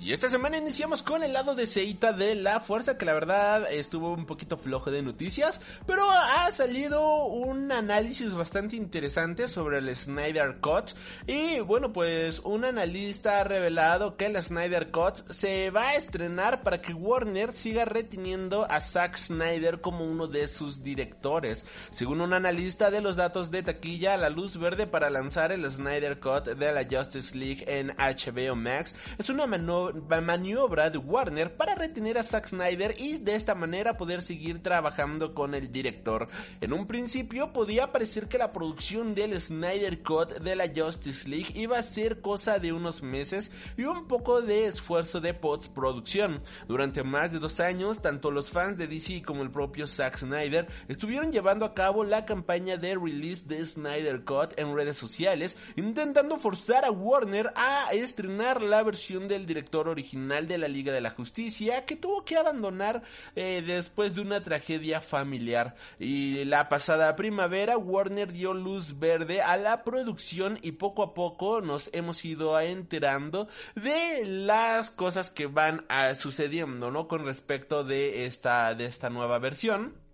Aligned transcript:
Y 0.00 0.12
esta 0.12 0.28
semana 0.28 0.56
iniciamos 0.56 1.02
con 1.02 1.24
el 1.24 1.32
lado 1.32 1.56
de 1.56 1.66
Seita 1.66 2.12
de 2.12 2.36
la 2.36 2.60
Fuerza, 2.60 2.96
que 2.96 3.04
la 3.04 3.14
verdad 3.14 3.70
estuvo 3.70 4.12
un 4.12 4.26
poquito 4.26 4.56
flojo 4.56 4.92
de 4.92 5.02
noticias, 5.02 5.60
pero 5.86 6.08
ha 6.08 6.48
salido 6.52 7.24
un 7.26 7.72
análisis 7.72 8.32
bastante 8.32 8.76
interesante 8.76 9.48
sobre 9.48 9.78
el 9.78 9.94
Snyder 9.96 10.58
Cut. 10.60 10.92
Y 11.26 11.58
bueno, 11.60 11.92
pues 11.92 12.38
un 12.44 12.64
analista 12.64 13.40
ha 13.40 13.44
revelado 13.44 14.16
que 14.16 14.26
el 14.26 14.40
Snyder 14.40 14.92
Cut 14.92 15.30
se 15.30 15.70
va 15.70 15.88
a 15.88 15.94
estrenar 15.96 16.62
para 16.62 16.80
que 16.80 16.94
Warner 16.94 17.52
siga 17.52 17.84
reteniendo 17.84 18.70
a 18.70 18.80
Zack 18.80 19.18
Snyder 19.18 19.80
como 19.80 20.04
uno 20.04 20.28
de 20.28 20.46
sus 20.46 20.80
directores. 20.80 21.64
Según 21.90 22.20
un 22.20 22.34
analista 22.34 22.92
de 22.92 23.00
los 23.00 23.16
datos 23.16 23.50
de 23.50 23.64
taquilla, 23.64 24.16
la 24.16 24.30
luz 24.30 24.58
verde 24.58 24.86
para 24.86 25.10
lanzar 25.10 25.50
el 25.50 25.68
Snyder 25.70 26.20
Cut 26.20 26.44
de 26.44 26.72
la 26.72 26.84
Justice 26.84 27.36
League 27.36 27.64
en 27.66 27.88
HBO 27.96 28.54
Max 28.54 28.94
es 29.18 29.28
una 29.28 29.48
maniobra 29.48 29.87
de 29.92 30.98
Warner 30.98 31.56
para 31.56 31.74
retener 31.74 32.18
a 32.18 32.22
Zack 32.22 32.48
Snyder 32.48 32.94
y 32.98 33.18
de 33.18 33.34
esta 33.34 33.54
manera 33.54 33.96
poder 33.96 34.22
seguir 34.22 34.62
trabajando 34.62 35.34
con 35.34 35.54
el 35.54 35.72
director. 35.72 36.28
En 36.60 36.72
un 36.72 36.86
principio 36.86 37.52
podía 37.52 37.92
parecer 37.92 38.28
que 38.28 38.38
la 38.38 38.52
producción 38.52 39.14
del 39.14 39.40
Snyder 39.40 40.02
Cut 40.02 40.38
de 40.40 40.56
la 40.56 40.68
Justice 40.74 41.28
League 41.28 41.52
iba 41.54 41.78
a 41.78 41.82
ser 41.82 42.20
cosa 42.20 42.58
de 42.58 42.72
unos 42.72 43.02
meses 43.02 43.50
y 43.76 43.84
un 43.84 44.06
poco 44.08 44.42
de 44.42 44.66
esfuerzo 44.66 45.20
de 45.20 45.34
postproducción. 45.34 46.42
Durante 46.66 47.02
más 47.02 47.32
de 47.32 47.38
dos 47.38 47.60
años, 47.60 48.02
tanto 48.02 48.30
los 48.30 48.50
fans 48.50 48.76
de 48.76 48.86
DC 48.86 49.22
como 49.22 49.42
el 49.42 49.50
propio 49.50 49.86
Zack 49.86 50.18
Snyder 50.18 50.68
estuvieron 50.88 51.32
llevando 51.32 51.64
a 51.64 51.74
cabo 51.74 52.04
la 52.04 52.24
campaña 52.24 52.76
de 52.76 52.94
release 52.94 53.44
de 53.46 53.64
Snyder 53.64 54.24
Cut 54.24 54.54
en 54.56 54.74
redes 54.74 54.96
sociales, 54.96 55.56
intentando 55.76 56.36
forzar 56.36 56.84
a 56.84 56.90
Warner 56.90 57.52
a 57.54 57.90
estrenar 57.92 58.62
la 58.62 58.82
versión 58.82 59.28
del 59.28 59.46
director 59.46 59.77
original 59.86 60.48
de 60.48 60.58
la 60.58 60.66
Liga 60.66 60.92
de 60.92 61.00
la 61.00 61.10
Justicia, 61.10 61.84
que 61.84 61.94
tuvo 61.94 62.24
que 62.24 62.36
abandonar 62.36 63.02
eh, 63.36 63.62
después 63.64 64.14
de 64.14 64.22
una 64.22 64.40
tragedia 64.40 65.00
familiar. 65.00 65.76
Y 65.98 66.44
la 66.46 66.68
pasada 66.68 67.14
primavera, 67.14 67.78
Warner 67.78 68.32
dio 68.32 68.54
luz 68.54 68.98
verde 68.98 69.42
a 69.42 69.56
la 69.56 69.84
producción 69.84 70.58
y 70.62 70.72
poco 70.72 71.02
a 71.02 71.14
poco 71.14 71.60
nos 71.60 71.90
hemos 71.92 72.24
ido 72.24 72.58
enterando 72.58 73.48
de 73.74 74.24
las 74.24 74.90
cosas 74.90 75.30
que 75.30 75.46
van 75.46 75.84
a, 75.88 76.14
sucediendo, 76.14 76.90
¿no? 76.90 77.06
Con 77.06 77.24
respecto 77.24 77.84
de 77.84 78.24
esta, 78.26 78.74
de 78.74 78.86
esta 78.86 79.10
nueva 79.10 79.38
versión 79.38 80.07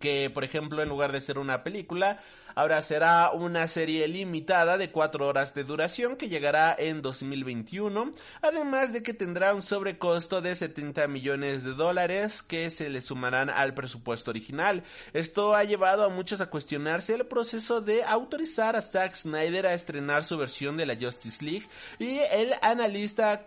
que 0.00 0.30
por 0.30 0.42
ejemplo 0.42 0.82
en 0.82 0.88
lugar 0.88 1.12
de 1.12 1.20
ser 1.20 1.38
una 1.38 1.62
película 1.62 2.18
Ahora 2.54 2.82
será 2.82 3.30
una 3.30 3.66
serie 3.68 4.08
limitada 4.08 4.76
de 4.76 4.90
4 4.90 5.26
horas 5.26 5.54
de 5.54 5.64
duración 5.64 6.16
que 6.16 6.28
llegará 6.28 6.74
en 6.78 7.02
2021, 7.02 8.12
además 8.42 8.92
de 8.92 9.02
que 9.02 9.14
tendrá 9.14 9.54
un 9.54 9.62
sobrecosto 9.62 10.40
de 10.40 10.54
70 10.54 11.06
millones 11.06 11.62
de 11.62 11.74
dólares 11.74 12.42
que 12.42 12.70
se 12.70 12.90
le 12.90 13.00
sumarán 13.00 13.50
al 13.50 13.74
presupuesto 13.74 14.30
original. 14.30 14.84
Esto 15.12 15.54
ha 15.54 15.64
llevado 15.64 16.04
a 16.04 16.08
muchos 16.08 16.40
a 16.40 16.50
cuestionarse 16.50 17.14
el 17.14 17.26
proceso 17.26 17.80
de 17.80 18.02
autorizar 18.02 18.76
a 18.76 18.82
Zack 18.82 19.14
Snyder 19.14 19.66
a 19.66 19.74
estrenar 19.74 20.24
su 20.24 20.36
versión 20.36 20.76
de 20.76 20.86
la 20.86 20.96
Justice 20.96 21.44
League 21.44 21.68
y 21.98 22.18
el 22.18 22.54
analista 22.62 23.42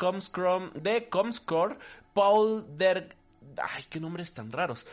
de 0.76 1.08
Comscore, 1.10 1.78
Paul 2.14 2.66
Der... 2.78 3.16
Ay, 3.58 3.84
qué 3.90 4.00
nombres 4.00 4.34
tan 4.34 4.52
raros. 4.52 4.88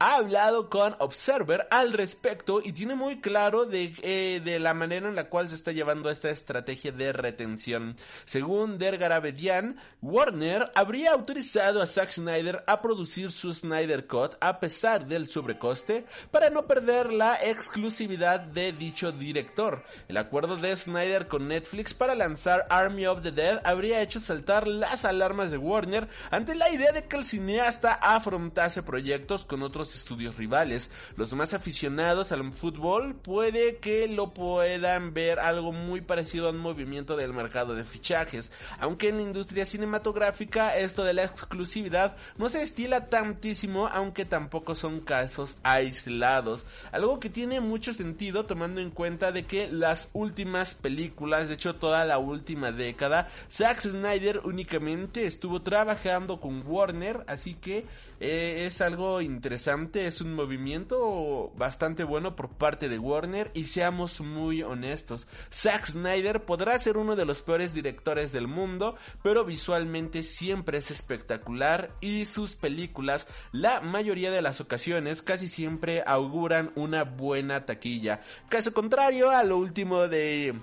Ha 0.00 0.14
hablado 0.14 0.70
con 0.70 0.96
Observer 0.98 1.68
al 1.70 1.92
respecto 1.92 2.62
y 2.64 2.72
tiene 2.72 2.94
muy 2.94 3.20
claro 3.20 3.66
de, 3.66 3.92
eh, 4.02 4.40
de, 4.42 4.58
la 4.58 4.72
manera 4.72 5.06
en 5.08 5.14
la 5.14 5.28
cual 5.28 5.50
se 5.50 5.54
está 5.54 5.72
llevando 5.72 6.08
esta 6.08 6.30
estrategia 6.30 6.90
de 6.90 7.12
retención. 7.12 7.96
Según 8.24 8.78
Dergar 8.78 9.12
Abedian, 9.12 9.76
Warner 10.00 10.72
habría 10.74 11.12
autorizado 11.12 11.82
a 11.82 11.86
Zack 11.86 12.12
Snyder 12.12 12.64
a 12.66 12.80
producir 12.80 13.30
su 13.30 13.52
Snyder 13.52 14.06
Cut 14.06 14.36
a 14.40 14.58
pesar 14.58 15.06
del 15.06 15.28
sobrecoste 15.28 16.06
para 16.30 16.48
no 16.48 16.66
perder 16.66 17.12
la 17.12 17.34
exclusividad 17.34 18.40
de 18.40 18.72
dicho 18.72 19.12
director. 19.12 19.84
El 20.08 20.16
acuerdo 20.16 20.56
de 20.56 20.74
Snyder 20.76 21.28
con 21.28 21.46
Netflix 21.46 21.92
para 21.92 22.14
lanzar 22.14 22.66
Army 22.70 23.06
of 23.06 23.20
the 23.20 23.32
Dead 23.32 23.60
habría 23.64 24.00
hecho 24.00 24.18
saltar 24.18 24.66
las 24.66 25.04
alarmas 25.04 25.50
de 25.50 25.58
Warner 25.58 26.08
ante 26.30 26.54
la 26.54 26.70
idea 26.70 26.92
de 26.92 27.04
que 27.04 27.16
el 27.16 27.24
cineasta 27.24 27.92
afrontase 27.92 28.82
proyectos 28.82 29.44
con 29.44 29.62
otros 29.62 29.89
estudios 29.94 30.36
rivales. 30.36 30.90
Los 31.16 31.32
más 31.34 31.54
aficionados 31.54 32.32
al 32.32 32.52
fútbol 32.52 33.14
puede 33.14 33.76
que 33.76 34.08
lo 34.08 34.32
puedan 34.32 35.14
ver 35.14 35.38
algo 35.38 35.72
muy 35.72 36.00
parecido 36.00 36.48
al 36.48 36.56
movimiento 36.56 37.16
del 37.16 37.32
mercado 37.32 37.74
de 37.74 37.84
fichajes, 37.84 38.50
aunque 38.78 39.08
en 39.08 39.16
la 39.16 39.22
industria 39.22 39.64
cinematográfica 39.64 40.76
esto 40.76 41.04
de 41.04 41.14
la 41.14 41.24
exclusividad 41.24 42.16
no 42.36 42.48
se 42.48 42.62
estila 42.62 43.06
tantísimo, 43.08 43.86
aunque 43.88 44.24
tampoco 44.24 44.74
son 44.74 45.00
casos 45.00 45.58
aislados. 45.62 46.64
Algo 46.92 47.20
que 47.20 47.30
tiene 47.30 47.60
mucho 47.60 47.94
sentido 47.94 48.46
tomando 48.46 48.80
en 48.80 48.90
cuenta 48.90 49.32
de 49.32 49.44
que 49.44 49.70
las 49.70 50.08
últimas 50.12 50.74
películas, 50.74 51.48
de 51.48 51.54
hecho 51.54 51.76
toda 51.76 52.04
la 52.04 52.18
última 52.18 52.72
década, 52.72 53.28
Zack 53.50 53.80
Snyder 53.80 54.40
únicamente 54.44 55.26
estuvo 55.26 55.62
trabajando 55.62 56.40
con 56.40 56.62
Warner, 56.66 57.24
así 57.26 57.54
que 57.54 57.86
eh, 58.20 58.66
es 58.66 58.80
algo 58.80 59.20
interesante, 59.20 60.06
es 60.06 60.20
un 60.20 60.34
movimiento 60.34 61.52
bastante 61.56 62.04
bueno 62.04 62.36
por 62.36 62.50
parte 62.50 62.88
de 62.88 62.98
Warner 62.98 63.50
y 63.54 63.64
seamos 63.64 64.20
muy 64.20 64.62
honestos, 64.62 65.26
Zack 65.50 65.86
Snyder 65.86 66.44
podrá 66.44 66.78
ser 66.78 66.96
uno 66.96 67.16
de 67.16 67.24
los 67.24 67.42
peores 67.42 67.72
directores 67.72 68.32
del 68.32 68.46
mundo, 68.46 68.96
pero 69.22 69.44
visualmente 69.44 70.22
siempre 70.22 70.78
es 70.78 70.90
espectacular 70.90 71.96
y 72.00 72.26
sus 72.26 72.56
películas, 72.56 73.26
la 73.52 73.80
mayoría 73.80 74.30
de 74.30 74.42
las 74.42 74.60
ocasiones, 74.60 75.22
casi 75.22 75.48
siempre 75.48 76.02
auguran 76.06 76.72
una 76.74 77.04
buena 77.04 77.64
taquilla. 77.64 78.20
Caso 78.48 78.72
contrario 78.72 79.30
a 79.30 79.42
lo 79.44 79.56
último 79.56 80.08
de 80.08 80.54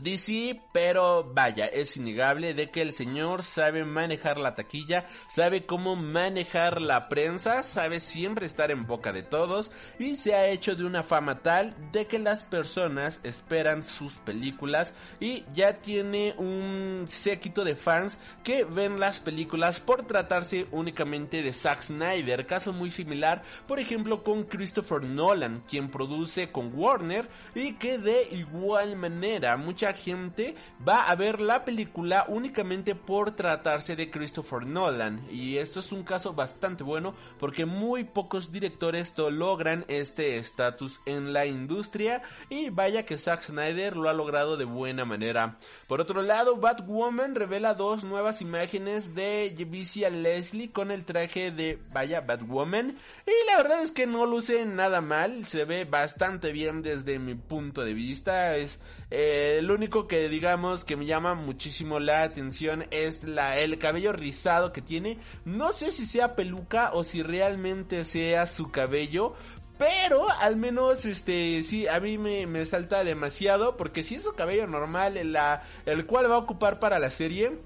DC, 0.00 0.60
pero 0.72 1.32
vaya, 1.34 1.66
es 1.66 1.96
innegable 1.96 2.54
de 2.54 2.70
que 2.70 2.82
el 2.82 2.92
señor 2.92 3.42
sabe 3.42 3.84
manejar 3.84 4.38
la 4.38 4.54
taquilla, 4.54 5.06
sabe 5.28 5.66
cómo 5.66 5.96
manejar 5.96 6.80
la 6.80 7.08
prensa, 7.08 7.62
sabe 7.62 8.00
siempre 8.00 8.46
estar 8.46 8.70
en 8.70 8.86
boca 8.86 9.12
de 9.12 9.22
todos 9.22 9.70
y 9.98 10.16
se 10.16 10.34
ha 10.34 10.46
hecho 10.48 10.74
de 10.74 10.84
una 10.84 11.02
fama 11.02 11.40
tal 11.42 11.74
de 11.92 12.06
que 12.06 12.18
las 12.18 12.44
personas 12.44 13.20
esperan 13.24 13.82
sus 13.82 14.14
películas 14.18 14.94
y 15.20 15.44
ya 15.52 15.74
tiene 15.80 16.34
un 16.38 17.04
séquito 17.08 17.64
de 17.64 17.76
fans 17.76 18.18
que 18.44 18.64
ven 18.64 19.00
las 19.00 19.20
películas 19.20 19.80
por 19.80 20.06
tratarse 20.06 20.66
únicamente 20.70 21.42
de 21.42 21.52
Zack 21.52 21.82
Snyder, 21.82 22.46
caso 22.46 22.72
muy 22.72 22.90
similar, 22.90 23.42
por 23.66 23.78
ejemplo, 23.80 24.22
con 24.22 24.44
Christopher 24.44 25.02
Nolan, 25.02 25.62
quien 25.68 25.90
produce 25.90 26.50
con 26.50 26.72
Warner 26.74 27.28
y 27.54 27.74
que 27.74 27.98
de 27.98 28.28
igual 28.32 28.96
manera 28.96 29.56
mucha 29.56 29.87
gente 29.92 30.54
va 30.86 31.04
a 31.08 31.14
ver 31.14 31.40
la 31.40 31.64
película 31.64 32.24
únicamente 32.28 32.94
por 32.94 33.36
tratarse 33.36 33.96
de 33.96 34.10
Christopher 34.10 34.66
Nolan. 34.66 35.20
Y 35.30 35.58
esto 35.58 35.80
es 35.80 35.92
un 35.92 36.02
caso 36.02 36.32
bastante 36.32 36.82
bueno 36.84 37.14
porque 37.38 37.66
muy 37.66 38.04
pocos 38.04 38.52
directores 38.52 39.12
logran 39.30 39.84
este 39.88 40.36
estatus 40.36 41.00
en 41.06 41.32
la 41.32 41.46
industria. 41.46 42.22
Y 42.48 42.70
vaya 42.70 43.04
que 43.04 43.18
Zack 43.18 43.42
Snyder 43.42 43.96
lo 43.96 44.08
ha 44.08 44.12
logrado 44.12 44.56
de 44.56 44.64
buena 44.64 45.04
manera. 45.04 45.58
Por 45.86 46.00
otro 46.00 46.22
lado, 46.22 46.56
Batwoman 46.56 47.34
revela 47.34 47.74
dos 47.74 48.04
nuevas 48.04 48.40
imágenes 48.40 49.14
de 49.14 49.54
Vicia 49.68 50.10
Leslie 50.10 50.70
con 50.70 50.90
el 50.90 51.04
traje 51.04 51.50
de, 51.50 51.78
vaya, 51.92 52.20
Batwoman. 52.20 52.96
Y 53.26 53.46
la 53.46 53.56
verdad 53.56 53.82
es 53.82 53.92
que 53.92 54.06
no 54.06 54.26
luce 54.26 54.64
nada 54.66 55.00
mal, 55.00 55.46
se 55.46 55.64
ve 55.64 55.84
bastante 55.84 56.52
bien 56.52 56.82
desde 56.82 57.18
mi 57.18 57.34
punto 57.34 57.84
de 57.84 57.94
vista. 57.94 58.56
Es 58.56 58.80
eh, 59.10 59.60
el 59.68 59.74
único 59.74 60.08
que 60.08 60.30
digamos 60.30 60.86
que 60.86 60.96
me 60.96 61.04
llama 61.04 61.34
muchísimo 61.34 61.98
la 61.98 62.22
atención 62.22 62.86
es 62.90 63.22
la, 63.22 63.58
el 63.58 63.78
cabello 63.78 64.12
rizado 64.12 64.72
que 64.72 64.80
tiene. 64.80 65.18
No 65.44 65.72
sé 65.72 65.92
si 65.92 66.06
sea 66.06 66.34
peluca 66.34 66.92
o 66.94 67.04
si 67.04 67.22
realmente 67.22 68.06
sea 68.06 68.46
su 68.46 68.70
cabello, 68.70 69.34
Pero 69.78 70.28
al 70.30 70.56
menos, 70.56 71.04
este, 71.04 71.62
sí, 71.62 71.86
a 71.86 72.00
mí 72.00 72.18
me, 72.18 72.46
me 72.46 72.64
salta 72.66 73.04
demasiado 73.04 73.76
porque 73.76 74.02
si 74.02 74.16
es 74.16 74.22
su 74.22 74.32
cabello 74.32 74.66
normal, 74.66 75.20
la, 75.32 75.62
el 75.86 76.04
cual 76.06 76.30
va 76.30 76.36
a 76.36 76.38
ocupar 76.38 76.80
para 76.80 76.98
la 76.98 77.10
serie, 77.10 77.60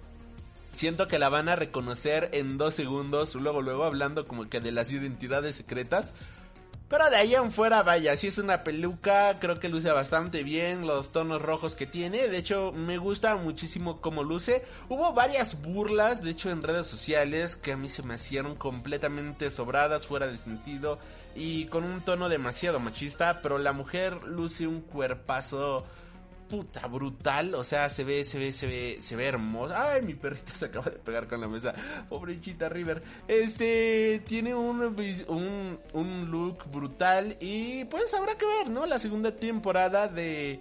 siento 0.72 1.06
que 1.06 1.18
la 1.18 1.28
van 1.28 1.48
a 1.48 1.56
reconocer 1.56 2.30
en 2.32 2.58
dos 2.58 2.74
segundos, 2.74 3.34
luego, 3.36 3.62
luego 3.62 3.84
hablando 3.84 4.26
como 4.26 4.48
que 4.50 4.60
de 4.60 4.72
las 4.72 4.90
identidades 4.90 5.56
secretas. 5.56 6.14
Pero 6.92 7.08
de 7.08 7.16
ahí 7.16 7.34
en 7.34 7.50
fuera, 7.50 7.82
vaya, 7.82 8.14
si 8.18 8.26
es 8.26 8.36
una 8.36 8.64
peluca, 8.64 9.38
creo 9.38 9.58
que 9.58 9.70
luce 9.70 9.90
bastante 9.90 10.42
bien 10.42 10.86
los 10.86 11.10
tonos 11.10 11.40
rojos 11.40 11.74
que 11.74 11.86
tiene. 11.86 12.28
De 12.28 12.36
hecho, 12.36 12.70
me 12.70 12.98
gusta 12.98 13.34
muchísimo 13.36 14.02
cómo 14.02 14.22
luce. 14.22 14.62
Hubo 14.90 15.14
varias 15.14 15.62
burlas, 15.62 16.22
de 16.22 16.32
hecho, 16.32 16.50
en 16.50 16.60
redes 16.60 16.86
sociales 16.86 17.56
que 17.56 17.72
a 17.72 17.78
mí 17.78 17.88
se 17.88 18.02
me 18.02 18.16
hicieron 18.16 18.56
completamente 18.56 19.50
sobradas, 19.50 20.06
fuera 20.06 20.26
de 20.26 20.36
sentido 20.36 20.98
y 21.34 21.64
con 21.68 21.84
un 21.84 22.02
tono 22.02 22.28
demasiado 22.28 22.78
machista. 22.78 23.40
Pero 23.42 23.56
la 23.56 23.72
mujer 23.72 24.22
luce 24.24 24.66
un 24.66 24.82
cuerpazo 24.82 25.86
puta 26.52 26.86
brutal, 26.86 27.54
o 27.54 27.64
sea, 27.64 27.88
se 27.88 28.04
ve, 28.04 28.26
se 28.26 28.38
ve, 28.38 28.52
se 28.52 28.66
ve, 28.66 28.98
se 29.00 29.16
ve 29.16 29.26
hermosa. 29.26 29.92
Ay, 29.92 30.02
mi 30.02 30.12
perrita 30.12 30.54
se 30.54 30.66
acaba 30.66 30.90
de 30.90 30.98
pegar 30.98 31.26
con 31.26 31.40
la 31.40 31.48
mesa. 31.48 31.72
Pobrechita 32.10 32.68
River. 32.68 33.02
Este 33.26 34.20
tiene 34.28 34.54
un, 34.54 34.94
un, 35.28 35.78
un 35.94 36.30
look 36.30 36.70
brutal 36.70 37.38
y 37.40 37.86
pues 37.86 38.12
habrá 38.12 38.36
que 38.36 38.44
ver, 38.44 38.68
¿no? 38.68 38.84
La 38.84 38.98
segunda 38.98 39.34
temporada 39.34 40.08
de 40.08 40.60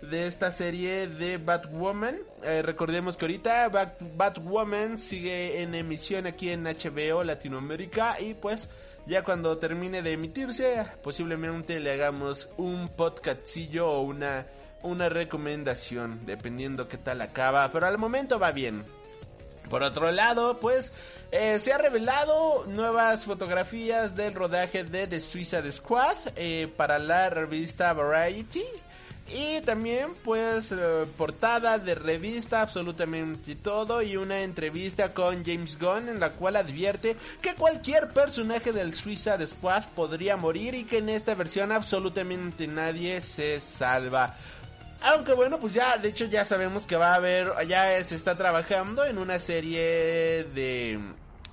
de 0.00 0.26
esta 0.26 0.50
serie 0.50 1.06
de 1.06 1.36
Batwoman. 1.36 2.16
Eh, 2.42 2.62
recordemos 2.62 3.18
que 3.18 3.26
ahorita 3.26 3.68
Bat 3.68 4.00
Batwoman 4.16 4.98
sigue 4.98 5.60
en 5.60 5.74
emisión 5.74 6.26
aquí 6.26 6.50
en 6.50 6.64
HBO 6.64 7.22
Latinoamérica 7.24 8.18
y 8.20 8.32
pues 8.32 8.70
ya 9.06 9.22
cuando 9.22 9.58
termine 9.58 10.02
de 10.02 10.12
emitirse 10.12 10.86
posiblemente 11.02 11.80
le 11.80 11.92
hagamos 11.92 12.50
un 12.56 12.88
podcastillo 12.88 13.88
o 13.88 14.02
una 14.02 14.46
una 14.82 15.08
recomendación, 15.08 16.24
dependiendo 16.26 16.88
qué 16.88 16.98
tal 16.98 17.20
acaba, 17.20 17.70
pero 17.72 17.86
al 17.86 17.98
momento 17.98 18.38
va 18.38 18.50
bien. 18.50 18.84
Por 19.68 19.82
otro 19.82 20.12
lado, 20.12 20.58
pues 20.60 20.92
eh, 21.32 21.58
se 21.58 21.72
ha 21.72 21.78
revelado 21.78 22.64
nuevas 22.68 23.24
fotografías 23.24 24.14
del 24.14 24.34
rodaje 24.34 24.84
de 24.84 25.06
The 25.06 25.20
Suicide 25.20 25.72
Squad 25.72 26.16
eh, 26.36 26.72
para 26.76 26.98
la 26.98 27.30
revista 27.30 27.92
Variety. 27.92 28.62
Y 29.28 29.60
también 29.62 30.10
pues 30.22 30.70
eh, 30.70 31.04
portada 31.16 31.80
de 31.80 31.96
revista 31.96 32.62
absolutamente 32.62 33.56
todo 33.56 34.00
y 34.00 34.16
una 34.16 34.42
entrevista 34.42 35.08
con 35.08 35.44
James 35.44 35.76
Gunn 35.80 36.08
en 36.08 36.20
la 36.20 36.30
cual 36.30 36.54
advierte 36.54 37.16
que 37.42 37.54
cualquier 37.54 38.06
personaje 38.06 38.70
del 38.70 38.94
Suicide 38.94 39.44
Squad 39.48 39.82
podría 39.96 40.36
morir 40.36 40.76
y 40.76 40.84
que 40.84 40.98
en 40.98 41.08
esta 41.08 41.34
versión 41.34 41.72
absolutamente 41.72 42.68
nadie 42.68 43.20
se 43.20 43.58
salva. 43.58 44.32
Aunque 45.08 45.34
bueno, 45.34 45.60
pues 45.60 45.72
ya, 45.72 45.98
de 45.98 46.08
hecho 46.08 46.24
ya 46.24 46.44
sabemos 46.44 46.84
que 46.84 46.96
va 46.96 47.12
a 47.12 47.14
haber, 47.14 47.52
ya 47.68 48.02
se 48.02 48.16
está 48.16 48.36
trabajando 48.36 49.04
en 49.04 49.18
una 49.18 49.38
serie 49.38 50.42
de... 50.52 50.98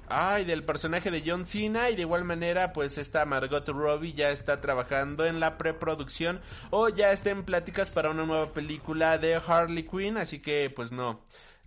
Ay, 0.10 0.44
del 0.44 0.64
personaje 0.64 1.12
de 1.12 1.22
John 1.24 1.46
Cena 1.46 1.92
y 1.92 1.96
de 1.96 2.02
igual 2.02 2.24
manera 2.24 2.74
pues 2.74 2.98
esta 2.98 3.26
Margot 3.26 3.68
Robbie 3.68 4.14
ya 4.14 4.32
está 4.32 4.60
trabajando 4.60 5.26
en 5.26 5.40
la 5.40 5.60
preproducción 5.60 6.42
o 6.72 6.90
ya 6.90 7.12
está 7.12 7.30
en 7.30 7.44
pláticas 7.44 7.92
para 7.92 8.10
una 8.10 8.26
nueva 8.26 8.54
película 8.54 9.20
de 9.20 9.36
Harley 9.36 9.84
Quinn, 9.84 10.18
así 10.18 10.40
que 10.40 10.72
pues 10.76 10.92
no. 10.92 11.22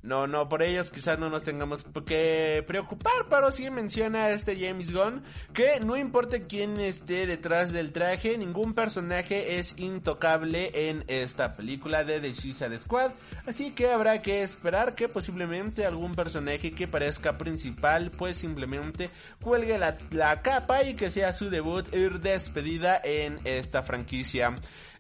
No, 0.07 0.29
no, 0.29 0.49
por 0.49 0.63
ellos 0.63 0.93
quizás 0.93 1.19
no 1.19 1.29
nos 1.29 1.43
tengamos 1.43 1.85
que 2.07 2.63
preocupar, 2.65 3.27
pero 3.29 3.51
sí 3.51 3.69
menciona 3.71 4.31
este 4.31 4.55
James 4.55 4.93
Gunn 4.93 5.25
que 5.53 5.81
no 5.81 5.97
importa 5.97 6.39
quién 6.45 6.79
esté 6.79 7.27
detrás 7.27 7.73
del 7.73 7.91
traje, 7.93 8.39
ningún 8.39 8.73
personaje 8.73 9.59
es 9.59 9.77
intocable 9.81 10.71
en 10.91 11.03
esta 11.09 11.57
película 11.57 12.05
de 12.05 12.21
The 12.21 12.35
Suicide 12.37 12.79
Squad, 12.79 13.11
así 13.47 13.73
que 13.73 13.91
habrá 13.91 14.23
que 14.23 14.45
esperar 14.45 14.95
que 14.95 15.09
posiblemente 15.09 15.85
algún 15.85 16.15
personaje 16.15 16.71
que 16.71 16.87
parezca 16.87 17.37
principal 17.37 18.13
pues 18.13 18.37
simplemente 18.37 19.11
cuelgue 19.43 19.77
la, 19.77 19.97
la 20.13 20.41
capa 20.41 20.85
y 20.85 20.95
que 20.95 21.11
sea 21.11 21.33
su 21.33 21.51
debut 21.51 21.93
ir 21.93 22.21
despedida 22.21 23.01
en 23.03 23.41
esta 23.43 23.83
franquicia. 23.83 24.55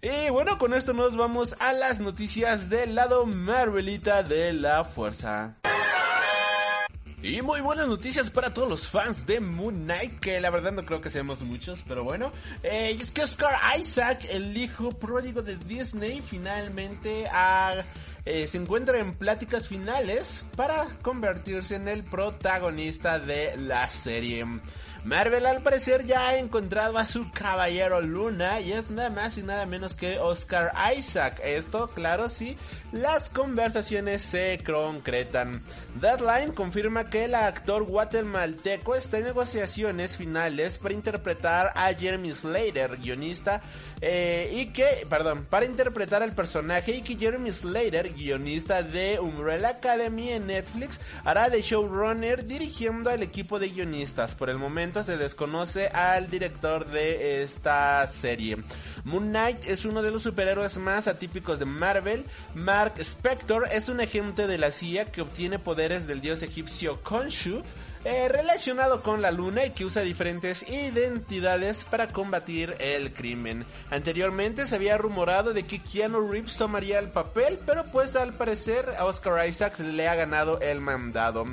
Y 0.08 0.30
bueno, 0.30 0.56
con 0.56 0.72
esto 0.72 0.92
nos 0.92 1.16
vamos 1.16 1.56
a 1.58 1.72
las 1.72 1.98
noticias 1.98 2.70
del 2.70 2.94
lado 2.94 3.26
Marvelita 3.26 4.22
de 4.22 4.52
la 4.52 4.84
fuerza. 4.84 5.56
Y 7.24 7.42
muy 7.42 7.60
buenas 7.60 7.88
noticias 7.88 8.30
para 8.30 8.54
todos 8.54 8.68
los 8.68 8.88
fans 8.88 9.26
de 9.26 9.40
Moon 9.40 9.82
Knight, 9.82 10.20
que 10.20 10.40
la 10.40 10.50
verdad 10.50 10.70
no 10.70 10.84
creo 10.84 11.00
que 11.00 11.10
seamos 11.10 11.40
muchos, 11.40 11.82
pero 11.88 12.04
bueno. 12.04 12.30
Eh, 12.62 12.96
es 13.00 13.10
que 13.10 13.24
Oscar 13.24 13.58
Isaac, 13.76 14.24
el 14.30 14.56
hijo 14.56 14.90
pródigo 14.90 15.42
de 15.42 15.56
Disney, 15.56 16.22
finalmente 16.24 17.26
eh, 18.26 18.48
se 18.48 18.58
encuentra 18.58 18.98
en 18.98 19.14
pláticas 19.14 19.68
finales 19.68 20.44
para 20.56 20.88
convertirse 21.00 21.76
en 21.76 21.86
el 21.86 22.04
protagonista 22.04 23.18
de 23.18 23.56
la 23.56 23.88
serie. 23.88 24.44
Marvel 25.06 25.46
al 25.46 25.62
parecer 25.62 26.04
ya 26.04 26.30
ha 26.30 26.36
encontrado 26.36 26.98
a 26.98 27.06
su 27.06 27.30
caballero 27.30 28.00
Luna 28.00 28.60
y 28.60 28.72
es 28.72 28.90
nada 28.90 29.08
más 29.08 29.38
y 29.38 29.42
nada 29.44 29.64
menos 29.64 29.94
que 29.94 30.18
Oscar 30.18 30.72
Isaac. 30.98 31.40
Esto, 31.44 31.86
claro, 31.94 32.28
sí, 32.28 32.58
las 32.90 33.30
conversaciones 33.30 34.22
se 34.22 34.58
concretan. 34.66 35.62
Deadline 36.00 36.50
confirma 36.50 37.08
que 37.08 37.26
el 37.26 37.36
actor 37.36 37.84
guatemalteco 37.84 38.96
está 38.96 39.18
en 39.18 39.26
negociaciones 39.26 40.16
finales 40.16 40.78
para 40.78 40.94
interpretar 40.94 41.72
a 41.76 41.94
Jeremy 41.94 42.34
Slater, 42.34 42.96
guionista, 42.96 43.62
eh, 44.00 44.50
y 44.56 44.72
que, 44.72 45.06
perdón, 45.08 45.46
para 45.48 45.66
interpretar 45.66 46.24
al 46.24 46.32
personaje 46.32 46.96
y 46.96 47.02
que 47.02 47.14
Jeremy 47.14 47.52
Slater, 47.52 48.12
guionista 48.16 48.82
de 48.82 49.20
Umbrella 49.20 49.68
Academy 49.68 50.30
en 50.30 50.46
Netflix, 50.48 51.00
hará 51.24 51.50
de 51.50 51.62
showrunner 51.62 52.46
dirigiendo 52.46 53.10
al 53.10 53.22
equipo 53.22 53.58
de 53.58 53.68
guionistas. 53.68 54.34
Por 54.34 54.50
el 54.50 54.58
momento 54.58 55.04
se 55.04 55.16
desconoce 55.16 55.88
al 55.88 56.30
director 56.30 56.86
de 56.86 57.42
esta 57.42 58.06
serie. 58.06 58.58
Moon 59.04 59.28
Knight 59.28 59.64
es 59.64 59.84
uno 59.84 60.02
de 60.02 60.10
los 60.10 60.22
superhéroes 60.22 60.76
más 60.78 61.06
atípicos 61.06 61.58
de 61.58 61.64
Marvel. 61.64 62.24
Mark 62.54 62.94
Spector 62.98 63.68
es 63.70 63.88
un 63.88 64.00
agente 64.00 64.46
de 64.46 64.58
la 64.58 64.70
CIA 64.72 65.12
que 65.12 65.20
obtiene 65.20 65.58
poderes 65.58 66.06
del 66.06 66.20
dios 66.20 66.42
egipcio 66.42 67.02
Khonshu. 67.02 67.62
Eh, 68.08 68.28
relacionado 68.28 69.02
con 69.02 69.20
la 69.20 69.32
luna 69.32 69.64
y 69.64 69.70
que 69.70 69.84
usa 69.84 70.02
diferentes 70.02 70.62
identidades 70.68 71.84
para 71.84 72.06
combatir 72.06 72.76
el 72.78 73.12
crimen. 73.12 73.66
Anteriormente 73.90 74.64
se 74.68 74.76
había 74.76 74.96
rumorado 74.96 75.52
de 75.52 75.64
que 75.64 75.80
Keanu 75.80 76.30
Reeves 76.30 76.56
tomaría 76.56 77.00
el 77.00 77.08
papel, 77.08 77.58
pero 77.66 77.82
pues 77.86 78.14
al 78.14 78.32
parecer 78.32 78.94
a 78.96 79.06
Oscar 79.06 79.48
Isaac 79.48 79.80
le 79.80 80.06
ha 80.06 80.14
ganado 80.14 80.60
el 80.60 80.80
mandado. 80.80 81.46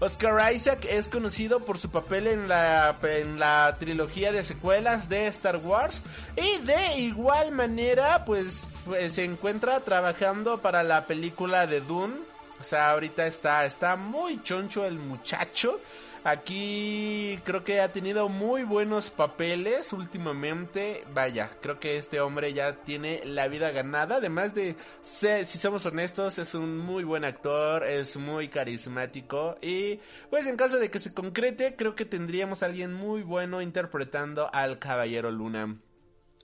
Oscar 0.00 0.50
Isaac 0.54 0.86
es 0.88 1.08
conocido 1.08 1.60
por 1.60 1.76
su 1.76 1.90
papel 1.90 2.26
en 2.26 2.48
la, 2.48 2.96
en 3.02 3.38
la 3.38 3.76
trilogía 3.78 4.32
de 4.32 4.44
secuelas 4.44 5.10
de 5.10 5.26
Star 5.26 5.58
Wars 5.58 6.02
y 6.36 6.64
de 6.64 7.00
igual 7.00 7.52
manera 7.52 8.24
pues, 8.24 8.66
pues 8.86 9.12
se 9.12 9.24
encuentra 9.24 9.80
trabajando 9.80 10.56
para 10.56 10.82
la 10.84 11.04
película 11.04 11.66
de 11.66 11.82
Dune. 11.82 12.27
O 12.60 12.64
sea, 12.64 12.90
ahorita 12.90 13.26
está, 13.26 13.64
está 13.64 13.96
muy 13.96 14.42
choncho 14.42 14.84
el 14.84 14.98
muchacho. 14.98 15.80
Aquí 16.24 17.38
creo 17.44 17.62
que 17.62 17.80
ha 17.80 17.92
tenido 17.92 18.28
muy 18.28 18.64
buenos 18.64 19.08
papeles 19.08 19.92
últimamente. 19.92 21.04
Vaya, 21.14 21.50
creo 21.62 21.78
que 21.78 21.96
este 21.96 22.20
hombre 22.20 22.52
ya 22.52 22.74
tiene 22.74 23.22
la 23.24 23.48
vida 23.48 23.70
ganada. 23.70 24.16
Además 24.16 24.54
de, 24.54 24.76
si 25.00 25.46
somos 25.58 25.86
honestos, 25.86 26.38
es 26.38 26.54
un 26.54 26.76
muy 26.78 27.04
buen 27.04 27.24
actor, 27.24 27.84
es 27.84 28.16
muy 28.16 28.48
carismático. 28.48 29.56
Y 29.62 30.00
pues 30.28 30.46
en 30.46 30.56
caso 30.56 30.78
de 30.78 30.90
que 30.90 30.98
se 30.98 31.14
concrete, 31.14 31.76
creo 31.76 31.94
que 31.94 32.04
tendríamos 32.04 32.62
a 32.62 32.66
alguien 32.66 32.92
muy 32.92 33.22
bueno 33.22 33.62
interpretando 33.62 34.50
al 34.52 34.78
Caballero 34.78 35.30
Luna. 35.30 35.76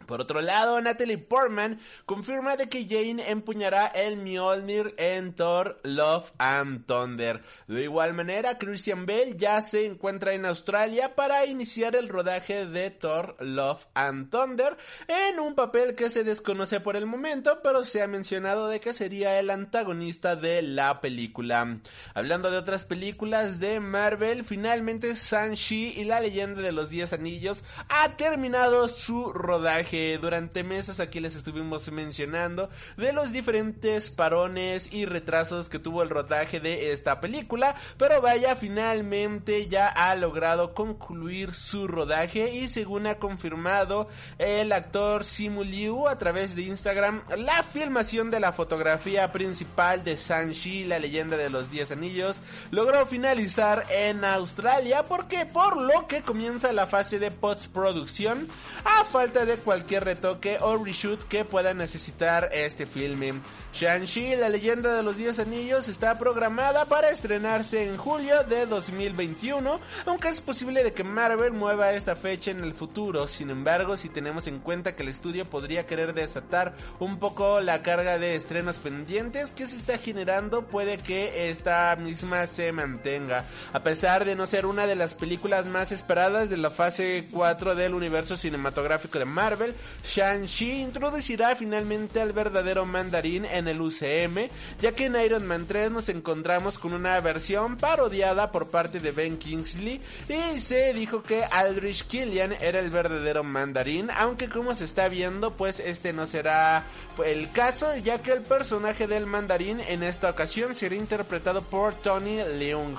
Por 0.07 0.21
otro 0.21 0.41
lado, 0.41 0.81
Natalie 0.81 1.19
Portman 1.19 1.81
confirma 2.07 2.57
de 2.57 2.69
que 2.69 2.87
Jane 2.89 3.31
empuñará 3.31 3.87
el 3.87 4.17
Mjolnir 4.17 4.95
en 4.99 5.35
Thor 5.35 5.81
Love 5.83 6.33
and 6.39 6.87
Thunder. 6.87 7.43
De 7.67 7.83
igual 7.83 8.15
manera, 8.15 8.59
Christian 8.59 9.07
Bale 9.07 9.35
ya 9.37 9.63
se 9.63 9.87
encuentra 9.87 10.35
en 10.35 10.47
Australia 10.47 11.15
para 11.15 11.47
iniciar 11.47 11.97
el 11.97 12.09
rodaje 12.09 12.67
de 12.67 12.91
Thor 12.91 13.37
Love 13.41 13.87
and 13.95 14.31
Thunder 14.31 14.77
en 15.09 15.41
un 15.41 15.55
papel 15.55 15.95
que 15.95 16.11
se 16.11 16.25
desconoce 16.25 16.81
por 16.81 16.97
el 16.97 17.07
momento, 17.07 17.61
pero 17.63 17.85
se 17.85 18.03
ha 18.03 18.07
mencionado 18.07 18.69
de 18.69 18.81
que 18.81 18.93
sería 18.93 19.39
el 19.39 19.51
antagonista 19.51 20.37
de 20.37 20.63
la 20.63 21.01
película. 21.01 21.79
Hablando 22.15 22.51
de 22.51 22.59
otras 22.59 22.85
películas 22.85 23.61
de 23.61 23.81
Marvel, 23.81 24.45
finalmente 24.45 25.15
Shang-Chi 25.15 25.95
y 25.97 26.05
la 26.05 26.21
leyenda 26.21 26.61
de 26.63 26.73
los 26.73 26.91
Diez 26.91 27.13
Anillos 27.13 27.65
ha 27.89 28.17
terminado 28.17 28.89
su 28.89 29.33
rodaje 29.33 29.94
que 29.95 30.19
durante 30.21 30.65
meses 30.65 30.99
aquí 30.99 31.21
les 31.21 31.37
estuvimos 31.37 31.89
mencionando 31.93 32.69
de 32.97 33.13
los 33.13 33.31
diferentes 33.31 34.11
parones 34.11 34.93
y 34.93 35.07
retrasos 35.07 35.69
que 35.69 35.79
tuvo 35.79 36.03
el 36.03 36.09
rodaje 36.09 36.59
de 36.59 36.91
esta 36.91 37.21
película, 37.21 37.77
pero 37.97 38.21
vaya, 38.21 38.57
finalmente 38.57 39.69
ya 39.69 39.87
ha 39.87 40.17
logrado 40.17 40.75
concluir 40.75 41.55
su 41.55 41.87
rodaje 41.87 42.57
y 42.57 42.67
según 42.67 43.07
ha 43.07 43.21
confirmado 43.21 44.09
el 44.39 44.73
actor 44.73 45.25
Simu 45.25 45.63
Liu 45.63 46.09
a 46.09 46.19
través 46.19 46.57
de 46.57 46.63
Instagram, 46.63 47.23
la 47.37 47.63
filmación 47.63 48.31
de 48.31 48.41
la 48.41 48.53
fotografía 48.53 49.31
principal 49.31 50.03
de 50.03 50.17
Shang-Chi, 50.17 50.87
la 50.87 50.99
leyenda 50.99 51.37
de 51.37 51.51
los 51.51 51.71
10 51.71 51.93
anillos, 51.93 52.41
logró 52.73 53.07
finalizar 53.07 53.85
en 53.93 54.25
Australia 54.25 55.05
porque 55.05 55.47
por 55.47 55.77
lo 55.77 56.09
que 56.09 56.23
comienza 56.23 56.73
la 56.73 56.89
fase 56.89 57.21
de 57.21 57.31
postproducción 57.31 58.49
a 58.85 59.05
falta 59.05 59.45
de 59.45 59.57
cualquier 59.75 60.05
retoque 60.05 60.57
o 60.61 60.79
reshoot 60.79 61.27
que 61.27 61.45
pueda 61.45 61.75
necesitar 61.75 62.49
este 62.53 62.87
filme. 62.87 63.35
Shang-Chi, 63.73 64.37
la 64.37 64.49
leyenda 64.49 64.95
de 64.95 65.03
los 65.03 65.17
10 65.17 65.41
anillos, 65.41 65.89
está 65.89 66.17
programada 66.17 66.85
para 66.85 67.11
estrenarse 67.11 67.85
en 67.85 67.97
julio 67.97 68.45
de 68.45 68.67
2021, 68.67 69.81
aunque 70.07 70.29
es 70.29 70.41
posible 70.41 70.85
de 70.85 70.93
que 70.93 71.03
Marvel 71.03 71.53
mueva 71.53 71.93
esta 71.93 72.15
fecha 72.15 72.53
en 72.53 72.61
el 72.61 72.73
futuro. 72.73 73.27
Sin 73.27 73.51
embargo, 73.51 73.97
si 73.97 74.09
tenemos 74.09 74.47
en 74.47 74.61
cuenta 74.61 74.95
que 74.95 75.03
el 75.03 75.09
estudio 75.09 75.51
podría 75.51 75.87
querer 75.87 76.15
desatar 76.15 76.75
un 77.01 77.19
poco 77.19 77.61
la 77.61 77.83
carga 77.83 78.17
de 78.17 78.37
estrenos 78.37 78.77
pendientes 78.77 79.51
que 79.51 79.67
se 79.67 79.75
está 79.75 79.99
generando, 79.99 80.67
puede 80.67 80.99
que 80.99 81.51
esta 81.51 81.97
misma 81.97 82.47
se 82.47 82.71
mantenga. 82.71 83.45
A 83.73 83.83
pesar 83.83 84.25
de 84.25 84.37
no 84.37 84.47
ser 84.47 84.67
una 84.67 84.87
de 84.87 84.95
las 84.95 85.17
películas 85.17 85.67
más 85.67 85.91
esperadas 85.91 86.49
de 86.49 86.59
la 86.59 86.71
fase 86.71 87.27
4 87.33 87.75
del 87.75 87.95
universo 87.95 88.37
cinematográfico 88.37 89.19
de 89.19 89.25
Marvel, 89.25 89.64
Shang-Chi 90.05 90.83
introducirá 90.83 91.57
finalmente 91.57 92.21
al 92.21 92.33
verdadero 92.33 92.85
mandarín 92.85 93.45
en 93.45 93.69
el 93.69 93.81
UCM, 93.81 94.49
ya 94.81 94.93
que 94.93 95.07
en 95.07 95.17
Iron 95.17 95.47
Man 95.47 95.67
3 95.67 95.91
nos 95.91 96.09
encontramos 96.09 96.79
con 96.79 96.93
una 96.93 97.19
versión 97.21 97.77
parodiada 97.77 98.51
por 98.51 98.69
parte 98.69 99.01
de 99.01 99.13
Ben 99.13 99.39
Kingsley 99.39 100.01
y 100.29 100.59
se 100.59 100.93
dijo 100.93 101.23
que 101.23 101.45
Aldrich 101.45 102.07
Killian 102.07 102.53
era 102.61 102.81
el 102.81 102.91
verdadero 102.91 103.45
mandarín, 103.45 104.11
aunque 104.11 104.49
como 104.49 104.75
se 104.75 104.85
está 104.85 105.09
viendo, 105.09 105.53
pues 105.53 105.81
este 105.81 106.13
no 106.13 106.27
será 106.27 106.85
el 107.25 107.51
caso, 107.53 107.97
ya 107.97 108.21
que 108.21 108.33
el 108.33 108.43
personaje 108.43 109.07
del 109.07 109.27
mandarín 109.27 109.81
en 109.81 110.03
esta 110.03 110.31
ocasión 110.31 110.75
será 110.75 110.95
interpretado 110.95 111.63
por 111.63 111.95
Tony 111.95 112.39
Leung. 112.59 112.97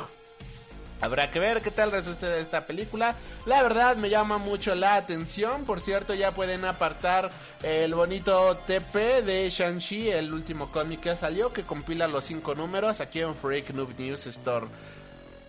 Habrá 1.01 1.29
que 1.29 1.39
ver 1.39 1.61
qué 1.61 1.71
tal 1.71 1.91
resulta 1.91 2.37
esta 2.37 2.65
película. 2.65 3.15
La 3.45 3.61
verdad 3.61 3.97
me 3.97 4.09
llama 4.09 4.37
mucho 4.37 4.73
la 4.75 4.95
atención. 4.95 5.65
Por 5.65 5.81
cierto, 5.81 6.13
ya 6.13 6.31
pueden 6.31 6.63
apartar 6.65 7.29
el 7.63 7.93
bonito 7.93 8.57
TP 8.65 9.21
de 9.21 9.49
Shang-Chi, 9.49 10.09
el 10.09 10.33
último 10.33 10.71
cómic 10.71 11.01
que 11.01 11.15
salió, 11.15 11.51
que 11.51 11.63
compila 11.63 12.07
los 12.07 12.25
cinco 12.25 12.55
números 12.55 13.01
aquí 13.01 13.19
en 13.19 13.35
Freak 13.35 13.71
Noob 13.71 13.97
News 13.97 14.25
Store. 14.27 14.67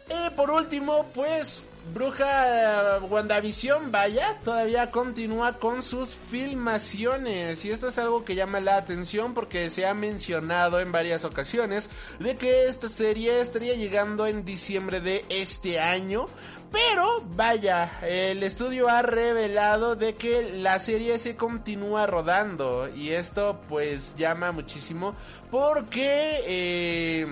Y 0.09 0.31
por 0.31 0.50
último, 0.50 1.07
pues 1.15 1.62
Bruja 1.93 2.99
WandaVision, 3.09 3.93
vaya, 3.93 4.38
todavía 4.45 4.90
continúa 4.90 5.55
con 5.55 5.83
sus 5.83 6.14
filmaciones. 6.14 7.64
Y 7.64 7.71
esto 7.71 7.88
es 7.88 7.99
algo 7.99 8.25
que 8.25 8.35
llama 8.35 8.61
la 8.61 8.76
atención 8.76 9.35
porque 9.35 9.71
se 9.71 9.87
ha 9.87 9.95
mencionado 9.95 10.81
en 10.81 10.93
varias 10.93 11.25
ocasiones 11.25 11.88
de 12.19 12.37
que 12.37 12.66
esta 12.66 12.88
serie 12.88 13.40
estaría 13.40 13.75
llegando 13.75 14.26
en 14.26 14.45
diciembre 14.45 15.00
de 15.00 15.25
este 15.28 15.78
año. 15.81 16.26
Pero 16.73 17.23
vaya, 17.37 18.00
el 18.02 18.43
estudio 18.43 18.88
ha 18.88 19.02
revelado 19.02 19.95
de 19.95 20.16
que 20.16 20.50
la 20.52 20.78
serie 20.81 21.19
se 21.19 21.37
continúa 21.37 22.07
rodando. 22.07 22.88
Y 22.88 23.12
esto 23.12 23.61
pues 23.69 24.16
llama 24.16 24.50
muchísimo 24.52 25.14
porque 25.50 26.43
eh, 26.47 27.26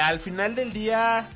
al 0.00 0.20
final 0.20 0.54
del 0.54 0.72
día 0.72 1.28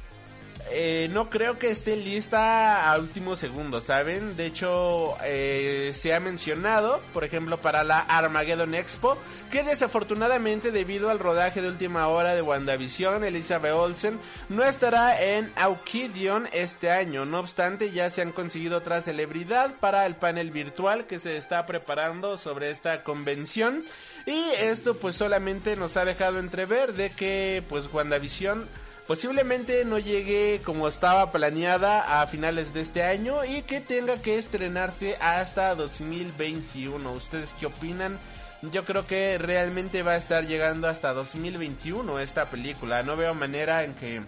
eh, 0.71 1.09
no 1.13 1.31
creo 1.31 1.59
que 1.59 1.71
esté 1.71 1.97
lista 1.97 2.91
a 2.91 2.99
último 2.99 3.37
segundo, 3.37 3.81
¿saben? 3.81 4.37
De 4.37 4.47
hecho, 4.47 5.17
eh, 5.25 5.93
se 5.95 6.15
ha 6.15 6.21
mencionado, 6.21 7.01
por 7.13 7.25
ejemplo, 7.25 7.61
para 7.61 7.85
la 7.85 7.99
Armageddon 8.01 8.75
Expo, 8.75 9.17
que 9.51 9.63
desafortunadamente 9.63 10.71
debido 10.71 11.11
al 11.11 11.19
rodaje 11.19 11.63
de 11.63 11.69
última 11.69 12.07
hora 12.09 12.35
de 12.35 12.43
WandaVision, 12.43 13.25
Elizabeth 13.25 13.73
Olsen 13.73 14.19
no 14.49 14.65
estará 14.65 15.21
en 15.23 15.51
Aukidion 15.57 16.49
este 16.53 16.91
año. 16.91 17.25
No 17.25 17.41
obstante, 17.41 17.91
ya 17.91 18.11
se 18.11 18.23
han 18.23 18.33
conseguido 18.33 18.79
otra 18.79 19.03
celebridad 19.03 19.75
para 19.81 20.07
el 20.07 20.15
panel 20.15 20.51
virtual 20.51 21.07
que 21.07 21.19
se 21.19 21.37
está 21.37 21.67
preparando 21.67 22.37
sobre 22.37 22.71
esta 22.71 23.03
convención. 23.03 23.83
Y 24.27 24.51
esto 24.59 24.95
pues 24.97 25.17
solamente 25.17 25.77
nos 25.77 25.97
ha 25.97 26.05
dejado 26.05 26.39
entrever 26.39 26.93
de 26.93 27.11
que 27.11 27.65
pues 27.69 27.93
WandaVision 27.93 28.69
posiblemente 29.11 29.85
no 29.85 29.99
llegue 29.99 30.61
como 30.65 30.87
estaba 30.87 31.33
planeada 31.33 32.23
a 32.23 32.29
finales 32.29 32.73
de 32.73 32.83
este 32.83 33.03
año 33.03 33.45
y 33.45 33.63
que 33.63 33.81
tenga 33.81 34.23
que 34.23 34.39
estrenarse 34.39 35.17
hasta 35.21 35.75
2021. 35.75 37.11
¿Ustedes 37.15 37.53
qué 37.59 37.67
opinan? 37.67 38.21
Yo 38.63 38.85
creo 38.85 39.09
que 39.09 39.37
realmente 39.37 40.05
va 40.05 40.13
a 40.13 40.17
estar 40.17 40.47
llegando 40.47 40.87
hasta 40.87 41.13
2021 41.13 42.21
esta 42.21 42.51
película. 42.51 43.03
No 43.03 43.17
veo 43.17 43.35
manera 43.35 43.83
en 43.83 43.95
que 43.95 44.23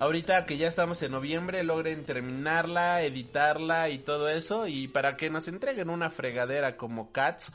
ahorita 0.00 0.44
que 0.44 0.56
ya 0.56 0.66
estamos 0.66 1.00
en 1.04 1.12
noviembre 1.12 1.62
logren 1.62 2.04
terminarla, 2.04 3.02
editarla 3.02 3.90
y 3.90 3.98
todo 3.98 4.28
eso 4.28 4.66
y 4.66 4.88
para 4.88 5.16
que 5.16 5.30
nos 5.30 5.46
entreguen 5.46 5.88
una 5.88 6.10
fregadera 6.10 6.76
como 6.76 7.12
Cats 7.12 7.52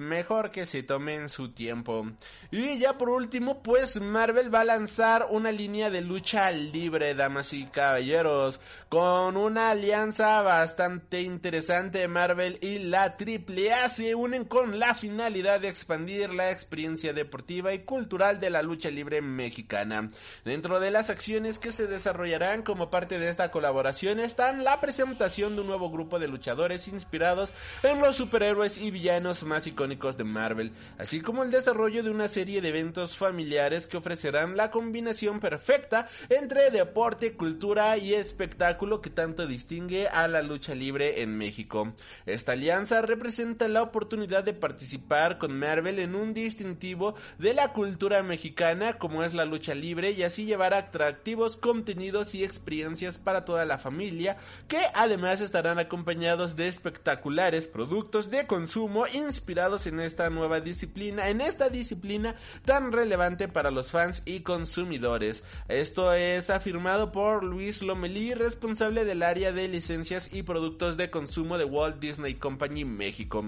mejor 0.00 0.50
que 0.50 0.66
se 0.66 0.82
tomen 0.82 1.28
su 1.28 1.52
tiempo. 1.52 2.06
Y 2.50 2.78
ya 2.78 2.98
por 2.98 3.10
último, 3.10 3.62
pues 3.62 4.00
Marvel 4.00 4.52
va 4.52 4.62
a 4.62 4.64
lanzar 4.64 5.26
una 5.30 5.52
línea 5.52 5.90
de 5.90 6.00
lucha 6.00 6.50
libre, 6.50 7.14
damas 7.14 7.52
y 7.52 7.66
caballeros, 7.66 8.60
con 8.88 9.36
una 9.36 9.70
alianza 9.70 10.42
bastante 10.42 11.20
interesante. 11.20 12.08
Marvel 12.08 12.58
y 12.62 12.78
la 12.78 13.16
AAA 13.18 13.88
se 13.90 14.14
unen 14.14 14.46
con 14.46 14.78
la 14.78 14.94
finalidad 14.94 15.60
de 15.60 15.68
expandir 15.68 16.32
la 16.32 16.50
experiencia 16.50 17.12
deportiva 17.12 17.72
y 17.74 17.80
cultural 17.80 18.40
de 18.40 18.50
la 18.50 18.62
lucha 18.62 18.90
libre 18.90 19.20
mexicana. 19.20 20.10
Dentro 20.44 20.80
de 20.80 20.90
las 20.90 21.10
acciones 21.10 21.58
que 21.58 21.72
se 21.72 21.86
desarrollarán 21.86 22.62
como 22.62 22.90
parte 22.90 23.18
de 23.18 23.28
esta 23.28 23.50
colaboración 23.50 24.18
están 24.18 24.64
la 24.64 24.80
presentación 24.80 25.54
de 25.54 25.60
un 25.60 25.66
nuevo 25.66 25.90
grupo 25.90 26.18
de 26.18 26.28
luchadores 26.28 26.88
inspirados 26.88 27.52
en 27.82 28.00
los 28.00 28.16
superhéroes 28.16 28.78
y 28.78 28.90
villanos 28.90 29.42
más 29.42 29.66
icónicos 29.66 29.89
de 29.90 30.24
Marvel, 30.24 30.72
así 30.98 31.20
como 31.20 31.42
el 31.42 31.50
desarrollo 31.50 32.04
de 32.04 32.10
una 32.10 32.28
serie 32.28 32.60
de 32.60 32.68
eventos 32.68 33.16
familiares 33.16 33.88
que 33.88 33.96
ofrecerán 33.96 34.56
la 34.56 34.70
combinación 34.70 35.40
perfecta 35.40 36.08
entre 36.28 36.70
deporte, 36.70 37.32
cultura 37.32 37.96
y 37.96 38.14
espectáculo 38.14 39.00
que 39.00 39.10
tanto 39.10 39.48
distingue 39.48 40.06
a 40.06 40.28
la 40.28 40.42
lucha 40.42 40.76
libre 40.76 41.22
en 41.22 41.36
México. 41.36 41.92
Esta 42.24 42.52
alianza 42.52 43.02
representa 43.02 43.66
la 43.66 43.82
oportunidad 43.82 44.44
de 44.44 44.54
participar 44.54 45.38
con 45.38 45.58
Marvel 45.58 45.98
en 45.98 46.14
un 46.14 46.34
distintivo 46.34 47.16
de 47.38 47.52
la 47.52 47.72
cultura 47.72 48.22
mexicana 48.22 48.96
como 48.96 49.24
es 49.24 49.34
la 49.34 49.44
lucha 49.44 49.74
libre 49.74 50.12
y 50.12 50.22
así 50.22 50.44
llevar 50.44 50.72
atractivos 50.72 51.56
contenidos 51.56 52.34
y 52.36 52.44
experiencias 52.44 53.18
para 53.18 53.44
toda 53.44 53.64
la 53.64 53.78
familia 53.78 54.36
que 54.68 54.78
además 54.94 55.40
estarán 55.40 55.80
acompañados 55.80 56.54
de 56.54 56.68
espectaculares 56.68 57.66
productos 57.66 58.30
de 58.30 58.46
consumo 58.46 59.06
inspirados 59.08 59.79
en 59.86 60.00
esta 60.00 60.30
nueva 60.30 60.60
disciplina, 60.60 61.28
en 61.28 61.40
esta 61.40 61.68
disciplina 61.68 62.34
tan 62.64 62.92
relevante 62.92 63.48
para 63.48 63.70
los 63.70 63.90
fans 63.90 64.22
y 64.24 64.40
consumidores. 64.40 65.44
Esto 65.68 66.12
es 66.12 66.50
afirmado 66.50 67.12
por 67.12 67.44
Luis 67.44 67.82
Lomelí, 67.82 68.34
responsable 68.34 69.04
del 69.04 69.22
área 69.22 69.52
de 69.52 69.68
licencias 69.68 70.32
y 70.32 70.42
productos 70.42 70.96
de 70.96 71.10
consumo 71.10 71.58
de 71.58 71.64
Walt 71.64 72.00
Disney 72.00 72.34
Company 72.34 72.84
México. 72.84 73.44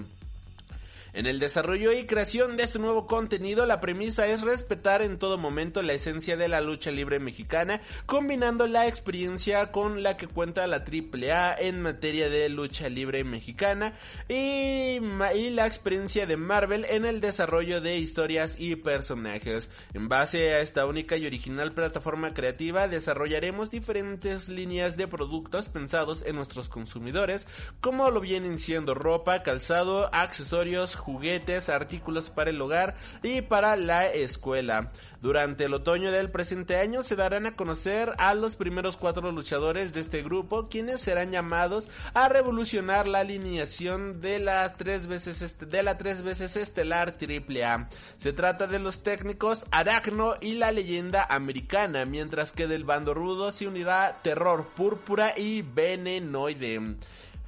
En 1.13 1.27
el 1.27 1.37
desarrollo 1.37 1.91
y 1.91 2.07
creación 2.07 2.57
de 2.57 2.63
este 2.63 2.79
nuevo 2.79 3.05
contenido, 3.05 3.67
la 3.67 3.79
premisa 3.79 4.25
es 4.25 4.41
respetar 4.41 5.03
en 5.03 5.19
todo 5.19 5.37
momento 5.37 5.83
la 5.83 5.93
esencia 5.93 6.37
de 6.37 6.47
la 6.47 6.59
lucha 6.59 6.89
libre 6.89 7.19
mexicana, 7.19 7.81
combinando 8.07 8.65
la 8.65 8.87
experiencia 8.87 9.71
con 9.71 10.01
la 10.01 10.17
que 10.17 10.25
cuenta 10.25 10.65
la 10.65 10.77
AAA 10.77 11.55
en 11.59 11.83
materia 11.83 12.29
de 12.29 12.49
lucha 12.49 12.89
libre 12.89 13.23
mexicana 13.23 13.93
y, 14.27 14.97
y 15.35 15.49
la 15.51 15.67
experiencia 15.67 16.25
de 16.25 16.35
Marvel 16.35 16.83
en 16.89 17.05
el 17.05 17.21
desarrollo 17.21 17.79
de 17.79 17.99
historias 17.99 18.55
y 18.57 18.75
personajes. 18.75 19.69
En 19.93 20.09
base 20.09 20.55
a 20.55 20.61
esta 20.61 20.87
única 20.87 21.15
y 21.15 21.27
original 21.27 21.73
plataforma 21.73 22.33
creativa, 22.33 22.87
desarrollaremos 22.87 23.69
diferentes 23.69 24.49
líneas 24.49 24.97
de 24.97 25.07
productos 25.07 25.69
pensados 25.69 26.23
en 26.25 26.37
nuestros 26.37 26.69
consumidores, 26.69 27.45
como 27.81 28.09
lo 28.09 28.19
vienen 28.19 28.57
siendo 28.57 28.95
ropa, 28.95 29.43
calzado, 29.43 30.09
accesorios, 30.11 31.02
juguetes, 31.03 31.69
artículos 31.69 32.29
para 32.29 32.49
el 32.49 32.61
hogar 32.61 32.95
y 33.21 33.41
para 33.41 33.75
la 33.75 34.07
escuela. 34.07 34.89
Durante 35.21 35.65
el 35.65 35.73
otoño 35.73 36.11
del 36.11 36.31
presente 36.31 36.77
año 36.77 37.01
se 37.01 37.15
darán 37.15 37.45
a 37.45 37.53
conocer 37.53 38.13
a 38.17 38.33
los 38.33 38.55
primeros 38.57 38.97
cuatro 38.97 39.31
luchadores 39.31 39.93
de 39.93 40.01
este 40.01 40.21
grupo, 40.21 40.65
quienes 40.65 41.01
serán 41.01 41.31
llamados 41.31 41.87
a 42.13 42.27
revolucionar 42.27 43.07
la 43.07 43.19
alineación 43.19 44.19
de 44.19 44.39
las 44.39 44.75
tres 44.75 45.07
veces 45.07 45.57
de 45.59 45.83
la 45.83 45.97
tres 45.97 46.23
veces 46.23 46.57
estelar 46.57 47.13
AAA. 47.19 47.87
Se 48.17 48.33
trata 48.33 48.67
de 48.67 48.79
los 48.79 49.03
técnicos 49.03 49.65
Aracno 49.71 50.35
y 50.41 50.53
la 50.53 50.71
leyenda 50.71 51.25
americana, 51.29 52.05
mientras 52.05 52.51
que 52.51 52.67
del 52.67 52.83
bando 52.83 53.13
rudo 53.13 53.51
se 53.51 53.67
unirá 53.67 54.19
Terror 54.23 54.73
Púrpura 54.75 55.33
y 55.37 55.61
Venenoide. 55.61 56.97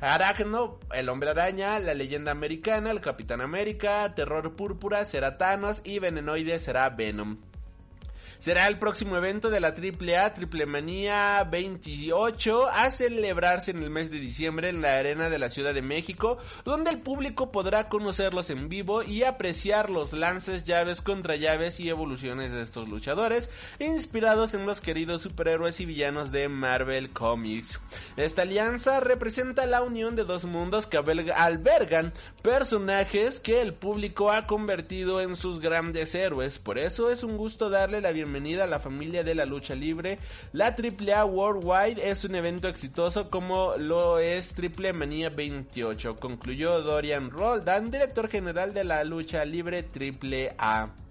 Aracno, 0.02 0.80
el 0.94 1.08
hombre 1.10 1.30
araña, 1.30 1.80
la 1.80 1.94
leyenda 1.94 2.32
americana, 2.32 2.92
el 2.92 3.00
Capitán 3.00 3.40
América, 3.40 4.14
Terror 4.14 4.56
Púrpura 4.56 5.06
será 5.06 5.38
Thanos 5.38 5.82
y 5.86 6.00
Venenoide 6.00 6.60
será 6.60 6.90
Venom. 6.90 7.38
Será 8.46 8.68
el 8.68 8.78
próximo 8.78 9.18
evento 9.18 9.50
de 9.50 9.60
la 9.60 9.70
AAA 9.70 10.36
Triple 10.36 10.68
Manía 10.68 11.44
28 11.46 12.70
a 12.70 12.92
celebrarse 12.92 13.72
en 13.72 13.82
el 13.82 13.90
mes 13.90 14.12
de 14.12 14.20
diciembre 14.20 14.70
en 14.70 14.84
la 14.84 15.00
Arena 15.00 15.32
de 15.32 15.40
la 15.40 15.50
Ciudad 15.50 15.74
de 15.74 15.82
México, 15.82 16.38
donde 16.64 16.92
el 16.92 17.00
público 17.00 17.52
podrá 17.52 17.90
conocerlos 17.90 18.52
en 18.52 18.70
vivo 18.70 19.02
y 19.02 19.24
apreciar 19.24 19.90
los 19.90 20.14
lances, 20.14 20.64
llaves, 20.64 21.02
contra 21.02 21.38
llaves 21.38 21.80
y 21.80 21.90
evoluciones 21.90 22.52
de 22.52 22.62
estos 22.62 22.88
luchadores, 22.88 23.50
inspirados 23.80 24.54
en 24.54 24.68
los 24.68 24.80
queridos 24.80 25.24
superhéroes 25.24 25.80
y 25.80 25.88
villanos 25.88 26.32
de 26.32 26.48
Marvel 26.48 27.10
Comics. 27.10 27.82
Esta 28.16 28.44
alianza 28.44 29.00
representa 29.00 29.66
la 29.66 29.82
unión 29.82 30.16
de 30.16 30.24
dos 30.24 30.46
mundos 30.46 30.86
que 30.86 30.98
albergan 30.98 32.14
personajes 32.44 33.40
que 33.40 33.62
el 33.62 33.74
público 33.74 34.32
ha 34.32 34.46
convertido 34.46 35.20
en 35.20 35.36
sus 35.36 35.60
grandes 35.60 36.14
héroes. 36.14 36.60
Por 36.60 36.78
eso 36.78 37.10
es 37.10 37.24
un 37.24 37.38
gusto 37.38 37.72
darle 37.72 38.02
la 38.02 38.12
bienvenida 38.12 38.35
bienvenida 38.36 38.66
a 38.66 38.68
la 38.68 38.80
familia 38.80 39.24
de 39.24 39.34
la 39.34 39.46
lucha 39.46 39.76
libre. 39.76 40.20
La 40.52 40.76
AAA 40.76 41.24
Worldwide 41.24 42.10
es 42.10 42.26
un 42.26 42.36
evento 42.36 42.68
exitoso 42.68 43.30
como 43.30 43.78
lo 43.78 44.20
es 44.20 44.50
Triple 44.50 44.92
Manía 44.92 45.30
28, 45.30 46.18
concluyó 46.18 46.82
Dorian 46.82 47.30
Roldan, 47.30 47.90
director 47.90 48.28
general 48.28 48.74
de 48.74 48.84
la 48.84 49.06
lucha 49.06 49.46
libre 49.46 49.86
AAA. 49.86 51.05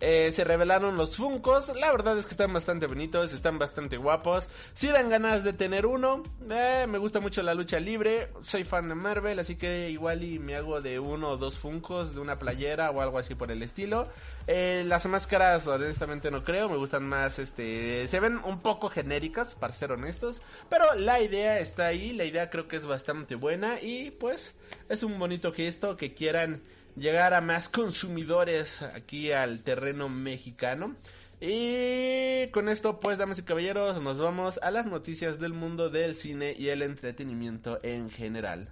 Eh, 0.00 0.30
se 0.32 0.44
revelaron 0.44 0.96
los 0.96 1.16
Funcos. 1.16 1.72
La 1.74 1.90
verdad 1.90 2.16
es 2.18 2.26
que 2.26 2.30
están 2.30 2.52
bastante 2.52 2.86
bonitos, 2.86 3.32
están 3.32 3.58
bastante 3.58 3.96
guapos. 3.96 4.48
Si 4.74 4.88
dan 4.88 5.10
ganas 5.10 5.42
de 5.42 5.52
tener 5.52 5.86
uno, 5.86 6.22
eh, 6.50 6.86
me 6.88 6.98
gusta 6.98 7.20
mucho 7.20 7.42
la 7.42 7.54
lucha 7.54 7.80
libre. 7.80 8.28
Soy 8.42 8.64
fan 8.64 8.88
de 8.88 8.94
Marvel, 8.94 9.38
así 9.38 9.56
que 9.56 9.90
igual 9.90 10.22
y 10.22 10.38
me 10.38 10.54
hago 10.54 10.80
de 10.80 11.00
uno 11.00 11.30
o 11.30 11.36
dos 11.36 11.58
Funcos, 11.58 12.14
de 12.14 12.20
una 12.20 12.38
playera 12.38 12.90
o 12.90 13.00
algo 13.00 13.18
así 13.18 13.34
por 13.34 13.50
el 13.50 13.62
estilo. 13.62 14.08
Eh, 14.46 14.84
las 14.86 15.04
máscaras, 15.06 15.66
honestamente 15.66 16.30
no 16.30 16.44
creo, 16.44 16.68
me 16.68 16.76
gustan 16.76 17.04
más, 17.04 17.38
este, 17.38 18.06
se 18.08 18.20
ven 18.20 18.40
un 18.44 18.60
poco 18.60 18.88
genéricas, 18.88 19.54
para 19.54 19.74
ser 19.74 19.92
honestos. 19.92 20.42
Pero 20.68 20.94
la 20.94 21.20
idea 21.20 21.58
está 21.58 21.86
ahí, 21.86 22.12
la 22.12 22.24
idea 22.24 22.50
creo 22.50 22.68
que 22.68 22.76
es 22.76 22.86
bastante 22.86 23.34
buena 23.34 23.80
y 23.80 24.12
pues 24.12 24.54
es 24.88 25.02
un 25.02 25.18
bonito 25.18 25.52
gesto 25.52 25.96
que 25.96 26.14
quieran 26.14 26.62
llegar 26.98 27.34
a 27.34 27.40
más 27.40 27.68
consumidores 27.68 28.82
aquí 28.82 29.32
al 29.32 29.62
terreno 29.62 30.08
mexicano. 30.08 30.96
Y 31.40 32.48
con 32.50 32.68
esto, 32.68 32.98
pues, 32.98 33.16
damas 33.16 33.38
y 33.38 33.42
caballeros, 33.42 34.02
nos 34.02 34.18
vamos 34.18 34.58
a 34.60 34.70
las 34.72 34.86
noticias 34.86 35.38
del 35.38 35.52
mundo 35.52 35.88
del 35.88 36.14
cine 36.16 36.54
y 36.58 36.68
el 36.68 36.82
entretenimiento 36.82 37.78
en 37.82 38.10
general. 38.10 38.70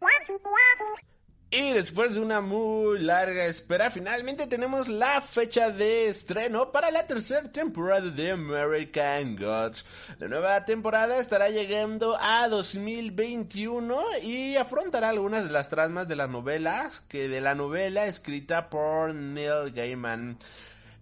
Y 1.48 1.72
después 1.72 2.14
de 2.14 2.20
una 2.20 2.40
muy 2.40 2.98
larga 2.98 3.44
espera, 3.46 3.88
finalmente 3.92 4.48
tenemos 4.48 4.88
la 4.88 5.20
fecha 5.20 5.70
de 5.70 6.08
estreno 6.08 6.72
para 6.72 6.90
la 6.90 7.06
tercera 7.06 7.44
temporada 7.44 8.10
de 8.10 8.32
American 8.32 9.36
Gods. 9.36 9.86
La 10.18 10.26
nueva 10.26 10.64
temporada 10.64 11.20
estará 11.20 11.48
llegando 11.48 12.16
a 12.20 12.48
2021 12.48 14.18
y 14.24 14.56
afrontará 14.56 15.10
algunas 15.10 15.44
de 15.44 15.52
las 15.52 15.68
tramas 15.68 16.08
de 16.08 16.16
las 16.16 16.28
novelas 16.28 17.02
que 17.08 17.28
de 17.28 17.40
la 17.40 17.54
novela 17.54 18.06
escrita 18.06 18.68
por 18.68 19.14
Neil 19.14 19.70
Gaiman. 19.72 20.38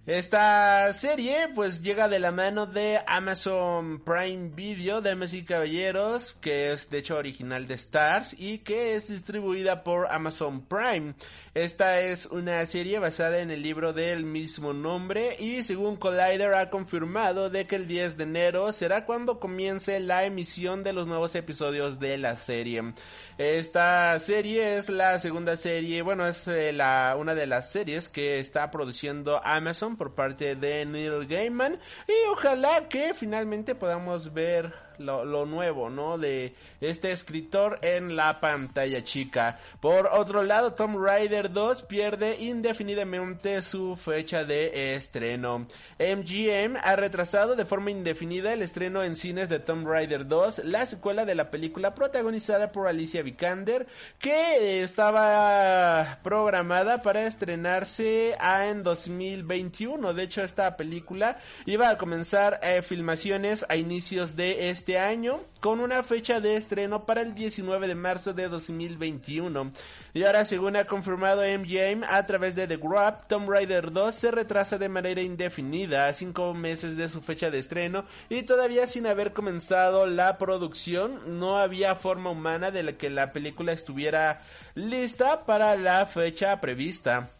Esta 0.06 0.92
serie 0.92 1.48
pues 1.54 1.80
llega 1.80 2.08
de 2.08 2.18
la 2.18 2.30
mano 2.30 2.66
de 2.66 3.00
Amazon 3.06 4.02
Prime 4.04 4.50
Video, 4.54 5.00
de 5.00 5.14
y 5.32 5.44
caballeros, 5.44 6.36
que 6.42 6.72
es 6.72 6.90
de 6.90 6.98
hecho 6.98 7.16
original 7.16 7.66
de 7.66 7.72
Stars 7.72 8.36
y 8.38 8.58
que 8.58 8.96
es 8.96 9.08
distribuida 9.08 9.82
por 9.82 10.12
Amazon 10.12 10.66
Prime. 10.66 11.14
Esta 11.54 12.02
es 12.02 12.26
una 12.26 12.66
serie 12.66 12.98
basada 12.98 13.38
en 13.38 13.50
el 13.50 13.62
libro 13.62 13.94
del 13.94 14.26
mismo 14.26 14.74
nombre 14.74 15.36
y 15.38 15.64
según 15.64 15.96
Collider 15.96 16.52
ha 16.52 16.68
confirmado 16.68 17.48
de 17.48 17.66
que 17.66 17.76
el 17.76 17.88
10 17.88 18.18
de 18.18 18.24
enero 18.24 18.72
será 18.74 19.06
cuando 19.06 19.40
comience 19.40 20.00
la 20.00 20.26
emisión 20.26 20.82
de 20.82 20.92
los 20.92 21.06
nuevos 21.06 21.34
episodios 21.34 21.98
de 21.98 22.18
la 22.18 22.36
serie. 22.36 22.92
Esta 23.38 24.18
serie 24.18 24.76
es 24.76 24.90
la 24.90 25.18
segunda 25.18 25.56
serie, 25.56 26.02
bueno, 26.02 26.26
es 26.26 26.46
eh, 26.46 26.74
la 26.74 27.16
una 27.18 27.34
de 27.34 27.46
las 27.46 27.72
series 27.72 28.10
que 28.10 28.38
está 28.38 28.70
produciendo 28.70 29.40
Amazon 29.42 29.93
por 29.96 30.14
parte 30.14 30.56
de 30.56 30.84
Neil 30.84 31.26
Gaiman. 31.26 31.78
Y 32.06 32.28
ojalá 32.30 32.88
que 32.88 33.14
finalmente 33.14 33.74
podamos 33.74 34.32
ver 34.32 34.72
lo, 34.98 35.46
nuevo, 35.46 35.90
¿no? 35.90 36.18
De 36.18 36.54
este 36.80 37.12
escritor 37.12 37.78
en 37.82 38.16
la 38.16 38.40
pantalla 38.40 39.02
chica. 39.04 39.58
Por 39.80 40.06
otro 40.06 40.42
lado, 40.42 40.74
Tom 40.74 41.02
Raider 41.02 41.52
2 41.52 41.82
pierde 41.82 42.40
indefinidamente 42.40 43.62
su 43.62 43.96
fecha 43.96 44.44
de 44.44 44.94
estreno. 44.94 45.66
MGM 45.98 46.76
ha 46.82 46.96
retrasado 46.96 47.56
de 47.56 47.64
forma 47.64 47.90
indefinida 47.90 48.52
el 48.52 48.62
estreno 48.62 49.02
en 49.02 49.16
cines 49.16 49.48
de 49.48 49.60
Tom 49.60 49.86
Raider 49.86 50.26
2, 50.26 50.64
la 50.64 50.86
secuela 50.86 51.24
de 51.24 51.34
la 51.34 51.50
película 51.50 51.94
protagonizada 51.94 52.72
por 52.72 52.88
Alicia 52.88 53.22
Vikander, 53.22 53.86
que 54.18 54.82
estaba 54.82 56.18
programada 56.22 57.02
para 57.02 57.26
estrenarse 57.26 58.36
en 58.40 58.82
2021. 58.82 60.14
De 60.14 60.22
hecho, 60.22 60.42
esta 60.42 60.76
película 60.76 61.38
iba 61.66 61.88
a 61.88 61.98
comenzar 61.98 62.60
eh, 62.62 62.82
filmaciones 62.82 63.64
a 63.68 63.76
inicios 63.76 64.36
de 64.36 64.70
este 64.70 64.83
este 64.84 64.98
año 64.98 65.40
con 65.60 65.80
una 65.80 66.02
fecha 66.02 66.40
de 66.40 66.56
estreno 66.56 67.06
para 67.06 67.22
el 67.22 67.34
19 67.34 67.88
de 67.88 67.94
marzo 67.94 68.34
de 68.34 68.50
2021. 68.50 69.72
Y 70.12 70.24
ahora, 70.24 70.44
según 70.44 70.76
ha 70.76 70.84
confirmado 70.84 71.40
MGM 71.40 72.04
a 72.06 72.26
través 72.26 72.54
de 72.54 72.66
The 72.66 72.76
Grab, 72.76 73.26
Tomb 73.26 73.48
Raider 73.48 73.92
2 73.92 74.14
se 74.14 74.30
retrasa 74.30 74.76
de 74.76 74.90
manera 74.90 75.22
indefinida 75.22 76.06
a 76.06 76.12
cinco 76.12 76.52
meses 76.52 76.98
de 76.98 77.08
su 77.08 77.22
fecha 77.22 77.50
de 77.50 77.60
estreno 77.60 78.04
y 78.28 78.42
todavía 78.42 78.86
sin 78.86 79.06
haber 79.06 79.32
comenzado 79.32 80.04
la 80.04 80.36
producción, 80.36 81.38
no 81.38 81.56
había 81.56 81.94
forma 81.94 82.28
humana 82.28 82.70
de 82.70 82.82
la 82.82 82.92
que 82.98 83.08
la 83.08 83.32
película 83.32 83.72
estuviera 83.72 84.42
lista 84.74 85.46
para 85.46 85.76
la 85.76 86.04
fecha 86.04 86.60
prevista. 86.60 87.30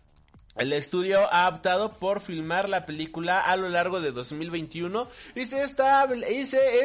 El 0.56 0.72
estudio 0.72 1.32
ha 1.32 1.48
optado 1.48 1.90
por 1.90 2.20
filmar 2.20 2.68
la 2.68 2.86
película 2.86 3.40
a 3.40 3.56
lo 3.56 3.68
largo 3.68 4.00
de 4.00 4.12
2021 4.12 5.08
y 5.34 5.46
se, 5.46 5.64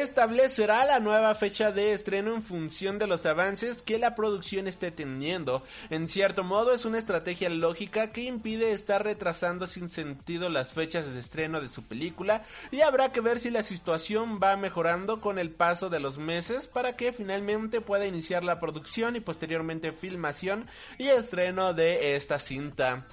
establecerá 0.00 0.84
la 0.84 0.98
nueva 0.98 1.36
fecha 1.36 1.70
de 1.70 1.92
estreno 1.92 2.34
en 2.34 2.42
función 2.42 2.98
de 2.98 3.06
los 3.06 3.26
avances 3.26 3.82
que 3.82 4.00
la 4.00 4.16
producción 4.16 4.66
esté 4.66 4.90
teniendo. 4.90 5.62
En 5.88 6.08
cierto 6.08 6.42
modo 6.42 6.74
es 6.74 6.84
una 6.84 6.98
estrategia 6.98 7.48
lógica 7.48 8.10
que 8.10 8.22
impide 8.22 8.72
estar 8.72 9.04
retrasando 9.04 9.68
sin 9.68 9.88
sentido 9.88 10.48
las 10.48 10.72
fechas 10.72 11.06
de 11.06 11.20
estreno 11.20 11.60
de 11.60 11.68
su 11.68 11.84
película 11.84 12.42
y 12.72 12.80
habrá 12.80 13.12
que 13.12 13.20
ver 13.20 13.38
si 13.38 13.50
la 13.50 13.62
situación 13.62 14.40
va 14.42 14.56
mejorando 14.56 15.20
con 15.20 15.38
el 15.38 15.50
paso 15.50 15.88
de 15.88 16.00
los 16.00 16.18
meses 16.18 16.66
para 16.66 16.96
que 16.96 17.12
finalmente 17.12 17.80
pueda 17.80 18.04
iniciar 18.04 18.42
la 18.42 18.58
producción 18.58 19.14
y 19.14 19.20
posteriormente 19.20 19.92
filmación 19.92 20.66
y 20.98 21.06
estreno 21.06 21.72
de 21.72 22.16
esta 22.16 22.40
cinta 22.40 23.06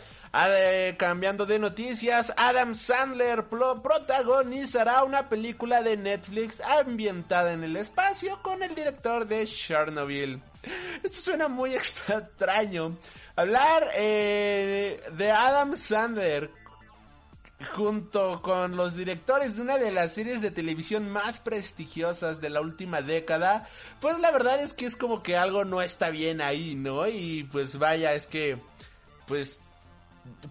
cambiando 0.97 1.45
de 1.45 1.59
noticias, 1.59 2.33
Adam 2.37 2.73
Sandler 2.75 3.45
protagonizará 3.45 5.03
una 5.03 5.29
película 5.29 5.81
de 5.81 5.97
Netflix 5.97 6.61
ambientada 6.61 7.53
en 7.53 7.63
el 7.63 7.75
espacio 7.77 8.41
con 8.41 8.61
el 8.63 8.75
director 8.75 9.27
de 9.27 9.45
Chernobyl. 9.45 10.41
Esto 11.03 11.21
suena 11.21 11.47
muy 11.47 11.75
extraño. 11.75 12.97
Hablar 13.35 13.89
eh, 13.95 15.01
de 15.15 15.31
Adam 15.31 15.75
Sandler 15.75 16.49
junto 17.75 18.41
con 18.41 18.75
los 18.75 18.95
directores 18.95 19.55
de 19.55 19.61
una 19.63 19.77
de 19.77 19.91
las 19.91 20.13
series 20.13 20.41
de 20.41 20.51
televisión 20.51 21.09
más 21.09 21.39
prestigiosas 21.39 22.39
de 22.39 22.51
la 22.51 22.61
última 22.61 23.01
década, 23.01 23.67
pues 23.99 24.19
la 24.19 24.31
verdad 24.31 24.61
es 24.61 24.73
que 24.73 24.85
es 24.85 24.95
como 24.95 25.23
que 25.23 25.37
algo 25.37 25.65
no 25.65 25.81
está 25.81 26.09
bien 26.09 26.41
ahí, 26.41 26.75
¿no? 26.75 27.07
Y 27.07 27.47
pues 27.51 27.79
vaya, 27.79 28.13
es 28.13 28.27
que, 28.27 28.59
pues 29.27 29.59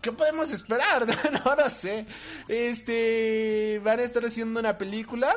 ¿Qué 0.01 0.13
podemos 0.13 0.53
esperar? 0.53 1.07
no, 1.45 1.55
lo 1.57 1.71
sé. 1.71 2.07
Este. 2.49 3.81
Van 3.85 4.01
a 4.01 4.03
estar 4.03 4.25
haciendo 4.25 4.61
una 4.61 4.79
película. 4.79 5.37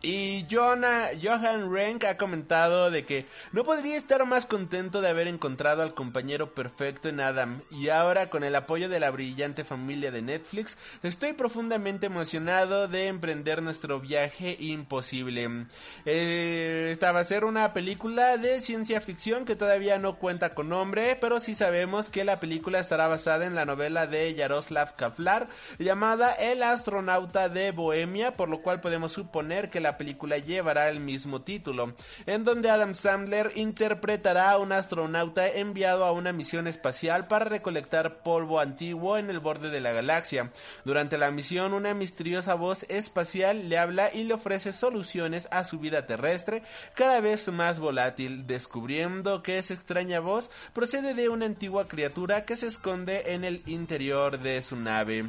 Y 0.00 0.46
Jonah, 0.48 1.08
Johan 1.20 1.72
Renk 1.74 2.04
ha 2.04 2.16
comentado 2.16 2.92
de 2.92 3.04
que 3.04 3.26
no 3.50 3.64
podría 3.64 3.96
estar 3.96 4.24
más 4.26 4.46
contento 4.46 5.00
de 5.00 5.08
haber 5.08 5.26
encontrado 5.26 5.82
al 5.82 5.94
compañero 5.94 6.54
perfecto 6.54 7.08
en 7.08 7.18
Adam 7.18 7.62
y 7.68 7.88
ahora 7.88 8.30
con 8.30 8.44
el 8.44 8.54
apoyo 8.54 8.88
de 8.88 9.00
la 9.00 9.10
brillante 9.10 9.64
familia 9.64 10.12
de 10.12 10.22
Netflix 10.22 10.78
estoy 11.02 11.32
profundamente 11.32 12.06
emocionado 12.06 12.86
de 12.86 13.08
emprender 13.08 13.60
nuestro 13.60 13.98
viaje 13.98 14.56
imposible. 14.60 15.66
Eh, 16.04 16.90
esta 16.92 17.10
va 17.10 17.18
a 17.20 17.24
ser 17.24 17.44
una 17.44 17.72
película 17.72 18.36
de 18.36 18.60
ciencia 18.60 19.00
ficción 19.00 19.44
que 19.44 19.56
todavía 19.56 19.98
no 19.98 20.14
cuenta 20.16 20.54
con 20.54 20.68
nombre, 20.68 21.16
pero 21.16 21.40
sí 21.40 21.56
sabemos 21.56 22.08
que 22.08 22.22
la 22.22 22.38
película 22.38 22.78
estará 22.78 23.08
basada 23.08 23.46
en 23.46 23.56
la 23.56 23.64
novela 23.64 24.06
de 24.06 24.32
Yaroslav 24.32 24.94
Kaflar 24.94 25.48
llamada 25.80 26.34
El 26.34 26.62
astronauta 26.62 27.48
de 27.48 27.72
Bohemia, 27.72 28.32
por 28.34 28.48
lo 28.48 28.62
cual 28.62 28.80
podemos 28.80 29.10
suponer 29.10 29.70
que 29.70 29.80
la 29.80 29.87
la 29.88 29.96
película 29.96 30.36
llevará 30.36 30.90
el 30.90 31.00
mismo 31.00 31.40
título, 31.40 31.94
en 32.26 32.44
donde 32.44 32.68
Adam 32.68 32.94
Sandler 32.94 33.52
interpretará 33.54 34.50
a 34.50 34.58
un 34.58 34.70
astronauta 34.70 35.48
enviado 35.48 36.04
a 36.04 36.12
una 36.12 36.30
misión 36.30 36.66
espacial 36.66 37.26
para 37.26 37.46
recolectar 37.46 38.22
polvo 38.22 38.60
antiguo 38.60 39.16
en 39.16 39.30
el 39.30 39.40
borde 39.40 39.70
de 39.70 39.80
la 39.80 39.92
galaxia. 39.92 40.52
Durante 40.84 41.16
la 41.16 41.30
misión, 41.30 41.72
una 41.72 41.94
misteriosa 41.94 42.52
voz 42.52 42.84
espacial 42.90 43.70
le 43.70 43.78
habla 43.78 44.12
y 44.12 44.24
le 44.24 44.34
ofrece 44.34 44.74
soluciones 44.74 45.48
a 45.50 45.64
su 45.64 45.78
vida 45.78 46.04
terrestre 46.04 46.62
cada 46.94 47.20
vez 47.20 47.48
más 47.48 47.80
volátil, 47.80 48.46
descubriendo 48.46 49.42
que 49.42 49.56
esa 49.56 49.72
extraña 49.72 50.20
voz 50.20 50.50
procede 50.74 51.14
de 51.14 51.30
una 51.30 51.46
antigua 51.46 51.88
criatura 51.88 52.44
que 52.44 52.58
se 52.58 52.66
esconde 52.66 53.32
en 53.32 53.44
el 53.44 53.62
interior 53.64 54.38
de 54.38 54.60
su 54.60 54.76
nave. 54.76 55.24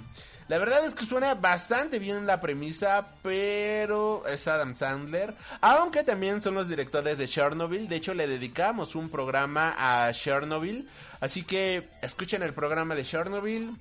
La 0.49 0.57
verdad 0.57 0.83
es 0.83 0.95
que 0.95 1.05
suena 1.05 1.35
bastante 1.35 1.99
bien 1.99 2.25
la 2.25 2.41
premisa, 2.41 3.07
pero 3.21 4.25
es 4.25 4.47
Adam 4.47 4.75
Sandler. 4.75 5.35
Aunque 5.62 6.03
también 6.03 6.41
son 6.41 6.55
los 6.55 6.67
directores 6.67 7.19
de 7.19 7.27
Chernobyl. 7.27 7.88
De 7.88 7.97
hecho, 7.97 8.15
le 8.15 8.27
dedicamos 8.27 8.95
un 8.95 9.12
programa 9.12 9.75
a 9.77 10.12
Chernobyl. 10.12 10.89
Así 11.21 11.43
que 11.43 11.88
escuchen 12.01 12.41
el 12.41 12.55
programa 12.55 12.95
de 12.95 13.05
Chernobyl. 13.05 13.75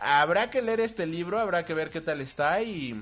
Habrá 0.00 0.50
que 0.50 0.60
leer 0.60 0.80
este 0.80 1.06
libro, 1.06 1.38
habrá 1.38 1.64
que 1.64 1.72
ver 1.72 1.88
qué 1.90 2.00
tal 2.00 2.20
está 2.20 2.60
y... 2.62 3.00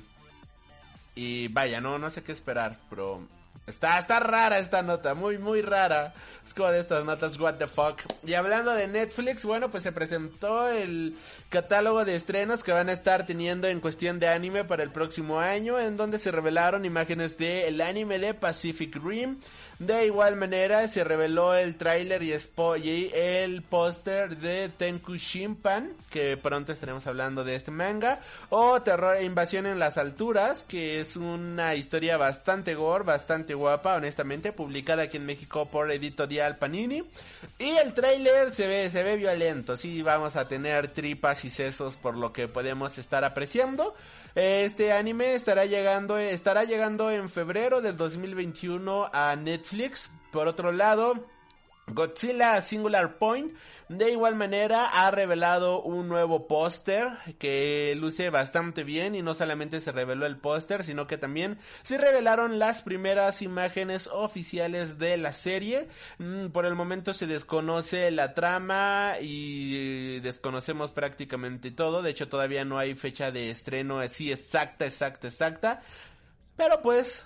Y 1.14 1.48
vaya, 1.48 1.80
no, 1.80 1.98
no 1.98 2.10
sé 2.10 2.22
qué 2.22 2.32
esperar, 2.32 2.76
pero 2.90 3.22
Está, 3.66 3.98
está 3.98 4.18
rara 4.18 4.58
esta 4.58 4.82
nota, 4.82 5.14
muy, 5.14 5.38
muy 5.38 5.62
rara. 5.62 6.12
Es 6.44 6.54
como 6.54 6.72
de 6.72 6.80
estas 6.80 7.04
notas, 7.04 7.38
what 7.38 7.54
the 7.54 7.68
fuck. 7.68 8.00
Y 8.26 8.34
hablando 8.34 8.72
de 8.72 8.88
Netflix, 8.88 9.44
bueno, 9.44 9.68
pues 9.68 9.84
se 9.84 9.92
presentó 9.92 10.68
el 10.68 11.14
catálogo 11.48 12.04
de 12.04 12.16
estrenos 12.16 12.64
que 12.64 12.72
van 12.72 12.88
a 12.88 12.92
estar 12.92 13.26
teniendo 13.26 13.68
en 13.68 13.80
cuestión 13.80 14.18
de 14.18 14.28
anime 14.28 14.64
para 14.64 14.82
el 14.82 14.90
próximo 14.90 15.38
año, 15.38 15.78
en 15.78 15.96
donde 15.96 16.18
se 16.18 16.32
revelaron 16.32 16.84
imágenes 16.84 17.38
de 17.38 17.68
el 17.68 17.80
anime 17.80 18.18
de 18.18 18.34
Pacific 18.34 18.96
Rim, 18.96 19.38
de 19.80 20.04
igual 20.04 20.36
manera 20.36 20.86
se 20.88 21.04
reveló 21.04 21.54
el 21.54 21.76
tráiler 21.76 22.22
y, 22.22 22.34
y 22.34 23.10
el 23.14 23.62
póster 23.62 24.36
de 24.36 24.68
Tenku 24.68 25.16
Shimpan, 25.16 25.92
que 26.10 26.36
pronto 26.36 26.72
estaremos 26.72 27.06
hablando 27.06 27.44
de 27.44 27.54
este 27.54 27.70
manga, 27.70 28.20
o 28.50 28.82
Terror 28.82 29.16
e 29.16 29.24
Invasión 29.24 29.64
en 29.64 29.78
las 29.78 29.96
Alturas, 29.96 30.64
que 30.64 31.00
es 31.00 31.16
una 31.16 31.74
historia 31.76 32.18
bastante 32.18 32.74
gore, 32.74 33.04
bastante 33.04 33.39
guapa, 33.54 33.96
honestamente, 33.96 34.52
publicada 34.52 35.04
aquí 35.04 35.16
en 35.16 35.26
México 35.26 35.66
por 35.66 35.90
Editorial 35.90 36.58
Panini. 36.58 37.02
Y 37.58 37.70
el 37.70 37.92
tráiler 37.94 38.54
se 38.54 38.66
ve, 38.66 38.90
se 38.90 39.02
ve 39.02 39.16
violento, 39.16 39.76
sí, 39.76 40.02
vamos 40.02 40.36
a 40.36 40.48
tener 40.48 40.88
tripas 40.88 41.44
y 41.44 41.50
sesos 41.50 41.96
por 41.96 42.16
lo 42.16 42.32
que 42.32 42.48
podemos 42.48 42.98
estar 42.98 43.24
apreciando. 43.24 43.94
Este 44.34 44.92
anime 44.92 45.34
estará 45.34 45.64
llegando, 45.64 46.16
estará 46.18 46.64
llegando 46.64 47.10
en 47.10 47.28
febrero 47.28 47.80
del 47.80 47.96
2021 47.96 49.10
a 49.12 49.34
Netflix. 49.36 50.10
Por 50.30 50.46
otro 50.46 50.70
lado, 50.70 51.26
Godzilla 51.86 52.60
Singular 52.60 53.18
Point 53.18 53.52
de 53.88 54.12
igual 54.12 54.36
manera 54.36 54.86
ha 54.86 55.10
revelado 55.10 55.82
un 55.82 56.08
nuevo 56.08 56.46
póster 56.46 57.08
que 57.38 57.94
luce 57.96 58.30
bastante 58.30 58.84
bien 58.84 59.16
y 59.16 59.22
no 59.22 59.34
solamente 59.34 59.80
se 59.80 59.90
reveló 59.90 60.26
el 60.26 60.36
póster 60.36 60.84
sino 60.84 61.08
que 61.08 61.18
también 61.18 61.58
se 61.82 61.98
revelaron 61.98 62.60
las 62.60 62.82
primeras 62.82 63.42
imágenes 63.42 64.08
oficiales 64.12 64.98
de 64.98 65.16
la 65.16 65.34
serie. 65.34 65.88
Mm, 66.18 66.48
por 66.48 66.66
el 66.66 66.76
momento 66.76 67.12
se 67.12 67.26
desconoce 67.26 68.10
la 68.12 68.34
trama 68.34 69.14
y 69.20 70.20
desconocemos 70.20 70.92
prácticamente 70.92 71.72
todo. 71.72 72.02
De 72.02 72.10
hecho 72.10 72.28
todavía 72.28 72.64
no 72.64 72.78
hay 72.78 72.94
fecha 72.94 73.30
de 73.32 73.50
estreno 73.50 73.98
así 73.98 74.30
exacta, 74.30 74.86
exacta, 74.86 75.26
exacta. 75.26 75.82
Pero 76.56 76.80
pues 76.82 77.24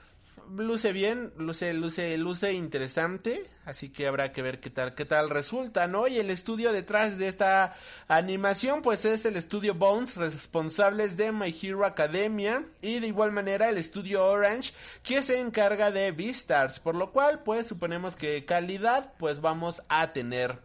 luce 0.51 0.93
bien, 0.93 1.33
luce, 1.37 1.73
luce, 1.75 2.17
luce 2.19 2.53
interesante, 2.53 3.51
así 3.65 3.91
que 3.91 4.07
habrá 4.07 4.33
que 4.33 4.43
ver 4.43 4.61
qué 4.61 4.71
tal, 4.71 4.95
qué 4.95 5.05
tal 5.05 5.31
resulta, 5.31 5.87
¿no? 5.87 6.07
Y 6.07 6.19
el 6.19 6.31
estudio 6.31 6.73
detrás 6.73 7.19
de 7.19 7.29
esta 7.29 7.75
animación, 8.09 8.83
pues 8.83 9.05
es 9.05 9.25
el 9.25 9.37
estudio 9.37 9.75
Bones, 9.75 10.17
responsables 10.17 11.17
de 11.17 11.33
My 11.33 11.55
Hero 11.61 11.85
Academia, 11.85 12.65
y 12.83 13.01
de 13.01 13.07
igual 13.07 13.33
manera 13.33 13.69
el 13.69 13.79
estudio 13.79 14.25
Orange, 14.25 14.73
que 15.03 15.23
se 15.23 15.39
encarga 15.39 15.91
de 15.91 16.13
Beastars, 16.13 16.81
por 16.81 16.95
lo 16.95 17.11
cual, 17.11 17.43
pues 17.43 17.67
suponemos 17.67 18.17
que 18.17 18.45
calidad, 18.45 19.13
pues 19.19 19.41
vamos 19.41 19.83
a 19.89 20.13
tener. 20.13 20.59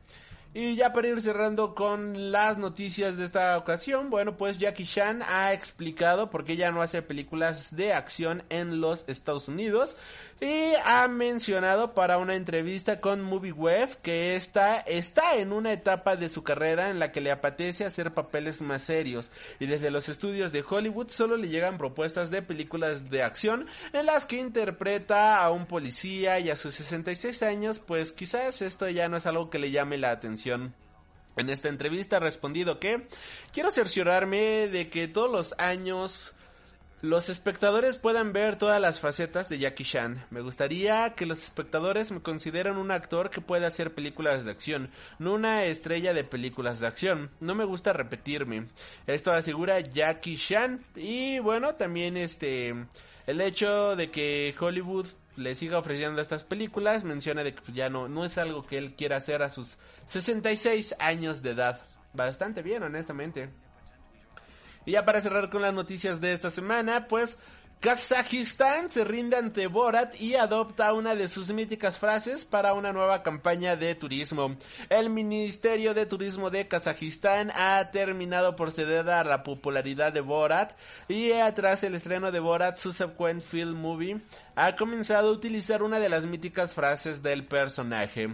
Y 0.52 0.76
ya 0.76 0.94
para 0.94 1.08
ir 1.08 1.22
cerrando 1.22 1.76
con 1.76 2.32
las 2.32 2.58
noticias 2.58 3.18
de 3.18 3.26
esta 3.26 3.56
ocasión, 3.56 4.10
bueno, 4.10 4.36
pues 4.36 4.58
Jackie 4.58 4.86
Chan 4.86 5.22
ha 5.22 5.54
explicado 5.54 6.32
por 6.32 6.44
qué 6.44 6.56
ya 6.56 6.72
no 6.72 6.82
hace 6.82 7.04
películas 7.04 7.76
de 7.76 7.94
acción 7.94 8.42
en 8.50 8.82
los 8.82 9.04
Estados 9.08 9.48
Unidos 9.48 9.96
y 10.42 10.74
ha 10.86 11.08
mencionado 11.08 11.94
para 11.94 12.18
una 12.18 12.36
entrevista 12.36 13.02
con 13.02 13.22
MovieWeb 13.22 13.98
que 14.02 14.36
esta 14.36 14.80
está 14.80 15.36
en 15.36 15.52
una 15.52 15.74
etapa 15.74 16.16
de 16.16 16.30
su 16.30 16.44
carrera 16.44 16.90
en 16.90 17.00
la 17.00 17.12
que 17.12 17.20
le 17.20 17.32
apetece 17.32 17.84
hacer 17.84 18.14
papeles 18.14 18.62
más 18.62 18.84
serios 18.84 19.32
y 19.60 19.66
desde 19.66 19.92
los 19.92 20.08
estudios 20.08 20.52
de 20.52 20.64
Hollywood 20.68 21.10
solo 21.10 21.36
le 21.36 21.50
llegan 21.50 21.78
propuestas 21.78 22.32
de 22.32 22.42
películas 22.42 23.10
de 23.10 23.24
acción 23.24 23.68
en 23.92 24.06
las 24.06 24.26
que 24.26 24.38
interpreta 24.38 25.44
a 25.44 25.52
un 25.52 25.66
policía 25.66 26.40
y 26.40 26.50
a 26.50 26.56
sus 26.56 26.74
66 26.76 27.44
años 27.44 27.80
pues 27.80 28.14
quizás 28.14 28.62
esto 28.62 28.88
ya 28.90 29.10
no 29.10 29.18
es 29.18 29.26
algo 29.26 29.50
que 29.50 29.60
le 29.60 29.72
llame 29.72 29.98
la 29.98 30.12
atención. 30.12 30.74
En 31.36 31.50
esta 31.50 31.70
entrevista 31.70 32.18
ha 32.18 32.20
respondido 32.20 32.80
que 32.80 33.08
quiero 33.54 33.72
cerciorarme 33.72 34.68
de 34.68 34.90
que 34.90 35.08
todos 35.08 35.32
los 35.32 35.56
años 35.58 36.34
los 37.02 37.30
espectadores 37.30 37.98
puedan 37.98 38.34
ver 38.34 38.58
todas 38.58 38.82
las 38.82 39.00
facetas 39.00 39.48
de 39.48 39.58
Jackie 39.58 39.86
Chan. 39.86 40.26
Me 40.32 40.42
gustaría 40.42 41.14
que 41.14 41.26
los 41.26 41.42
espectadores 41.44 42.12
me 42.12 42.22
consideren 42.22 42.76
un 42.76 42.92
actor 42.92 43.30
que 43.30 43.40
puede 43.40 43.66
hacer 43.66 43.94
películas 43.94 44.44
de 44.44 44.52
acción, 44.52 44.92
no 45.18 45.34
una 45.34 45.64
estrella 45.64 46.14
de 46.14 46.26
películas 46.26 46.80
de 46.80 46.88
acción. 46.88 47.30
No 47.40 47.56
me 47.56 47.64
gusta 47.64 47.94
repetirme. 47.94 48.68
Esto 49.08 49.32
asegura 49.32 49.80
Jackie 49.80 50.36
Chan 50.36 50.84
y 50.96 51.40
bueno, 51.40 51.76
también 51.76 52.18
este 52.18 52.76
el 53.28 53.42
hecho 53.42 53.96
de 53.96 54.12
que 54.12 54.54
Hollywood 54.60 55.08
le 55.38 55.56
siga 55.56 55.80
ofreciendo 55.80 56.22
estas 56.22 56.44
películas 56.44 57.06
menciona 57.06 57.44
de 57.44 57.54
que 57.54 57.72
ya 57.72 57.90
no 57.90 58.10
no 58.10 58.26
es 58.26 58.38
algo 58.38 58.64
que 58.64 58.78
él 58.78 58.96
quiera 58.96 59.18
hacer 59.18 59.42
a 59.42 59.52
sus 59.52 59.78
66 60.06 60.96
años 61.00 61.42
de 61.42 61.52
edad. 61.52 61.82
Bastante 62.14 62.62
bien, 62.62 62.84
honestamente. 62.84 63.50
Y 64.90 64.94
ya 64.94 65.06
para 65.06 65.22
cerrar 65.22 65.52
con 65.52 65.62
las 65.62 65.72
noticias 65.72 66.20
de 66.20 66.34
esta 66.34 66.50
semana, 66.50 67.08
pues 67.08 67.38
Kazajistán 67.80 68.90
se 68.90 69.04
rinde 69.04 69.38
ante 69.38 69.68
Borat 69.68 70.20
y 70.20 70.34
adopta 70.34 70.94
una 70.94 71.14
de 71.14 71.28
sus 71.28 71.54
míticas 71.54 72.00
frases 72.00 72.44
para 72.44 72.74
una 72.74 72.92
nueva 72.92 73.22
campaña 73.22 73.76
de 73.76 73.94
turismo. 73.94 74.56
El 74.90 75.12
Ministerio 75.12 75.94
de 75.94 76.08
Turismo 76.08 76.50
de 76.50 76.68
Kazajistán 76.68 77.52
ha 77.54 77.92
terminado 77.92 78.56
por 78.56 78.72
ceder 78.72 79.08
a 79.12 79.24
la 79.24 79.44
popularidad 79.44 80.12
de 80.12 80.22
Borat 80.22 80.74
y 81.08 81.34
tras 81.56 81.84
el 81.84 81.94
estreno 81.94 82.32
de 82.32 82.40
Borat 82.40 82.80
Subsequent 82.80 83.44
Film 83.44 83.80
Movie 83.80 84.22
ha 84.56 84.76
comenzado 84.76 85.30
a 85.30 85.34
utilizar 85.34 85.84
una 85.84 86.00
de 86.00 86.10
las 86.10 86.26
míticas 86.26 86.74
frases 86.74 87.22
del 87.22 87.46
personaje. 87.46 88.30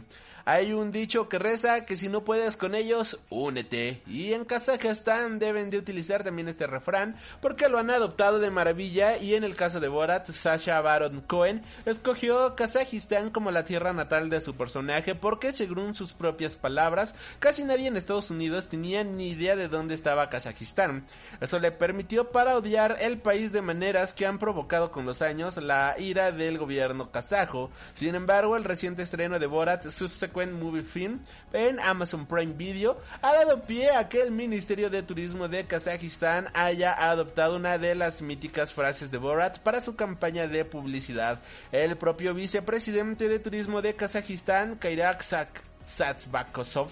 Hay 0.48 0.74
un 0.74 0.92
dicho 0.92 1.28
que 1.28 1.40
reza 1.40 1.86
que 1.86 1.98
si 1.98 2.08
no 2.08 2.24
puedes 2.24 2.56
con 2.56 2.76
ellos, 2.76 3.18
únete. 3.32 4.04
Y 4.06 4.34
en 4.34 4.46
Kazajistán 4.46 5.40
deben 5.40 5.72
de 5.72 5.80
utilizar 5.80 6.24
también 6.24 6.48
este 6.48 6.68
refrán 6.68 7.16
porque 7.42 7.68
lo 7.68 7.80
han 7.80 7.90
adoptado 7.90 8.38
de 8.38 8.52
maravilla 8.52 9.18
y 9.18 9.34
en 9.34 9.44
el 9.44 9.56
caso 9.56 9.80
de 9.80 9.88
Borat, 9.88 10.30
Sasha 10.30 10.80
Baron 10.82 11.22
Cohen 11.22 11.64
escogió 11.88 12.56
Kazajistán 12.56 13.32
como 13.32 13.50
la 13.50 13.66
tierra 13.66 13.92
natal 13.92 14.30
de 14.30 14.40
su 14.40 14.54
personaje 14.54 15.16
porque 15.16 15.52
según 15.52 15.96
sus 15.96 16.14
propias 16.14 16.56
palabras, 16.56 17.16
casi 17.40 17.64
nadie 17.64 17.88
en 17.88 17.98
Estados 17.98 18.30
Unidos 18.30 18.68
tenía 18.68 19.04
ni 19.04 19.30
idea 19.30 19.56
de 19.56 19.68
dónde 19.68 19.96
estaba 19.96 20.30
Kazajistán. 20.30 21.08
Eso 21.42 21.58
le 21.58 21.72
permitió 21.72 22.30
parodiar 22.30 22.98
el 23.00 23.18
país 23.18 23.52
de 23.52 23.64
maneras 23.64 24.14
que 24.14 24.28
han 24.28 24.38
provocado 24.38 24.92
con 24.92 25.08
los 25.08 25.24
años 25.24 25.58
la 25.58 25.96
ira 25.98 26.32
del 26.32 26.60
gobierno 26.60 27.10
kazajo. 27.10 27.72
Sin 27.96 28.14
embargo, 28.14 28.56
el 28.56 28.64
reciente 28.64 29.02
estreno 29.02 29.40
de 29.40 29.48
Borat 29.48 29.90
Subsequent 29.90 30.35
subsequent 30.36 30.62
movie 30.62 30.82
film 30.82 31.20
en 31.54 31.80
Amazon 31.80 32.26
Prime 32.26 32.54
Video 32.54 33.00
ha 33.22 33.34
dado 33.34 33.64
pie 33.64 33.92
a 33.92 34.10
que 34.10 34.22
el 34.22 34.32
Ministerio 34.32 34.90
de 34.90 35.02
Turismo 35.02 35.48
de 35.48 35.66
Kazajistán 35.66 36.50
haya 36.54 36.94
adoptado 36.94 37.56
una 37.56 37.78
de 37.78 37.96
las 37.96 38.22
míticas 38.22 38.74
frases 38.74 39.12
de 39.12 39.18
Borat 39.18 39.60
para 39.60 39.80
su 39.82 39.96
campaña 39.96 40.48
de 40.48 40.66
publicidad. 40.66 41.40
El 41.72 41.96
propio 41.98 42.34
vicepresidente 42.34 43.30
de 43.30 43.40
Turismo 43.40 43.82
de 43.82 43.96
Kazajistán, 43.96 44.76
Kairak 44.76 45.24
Satsbakosov, 45.24 46.92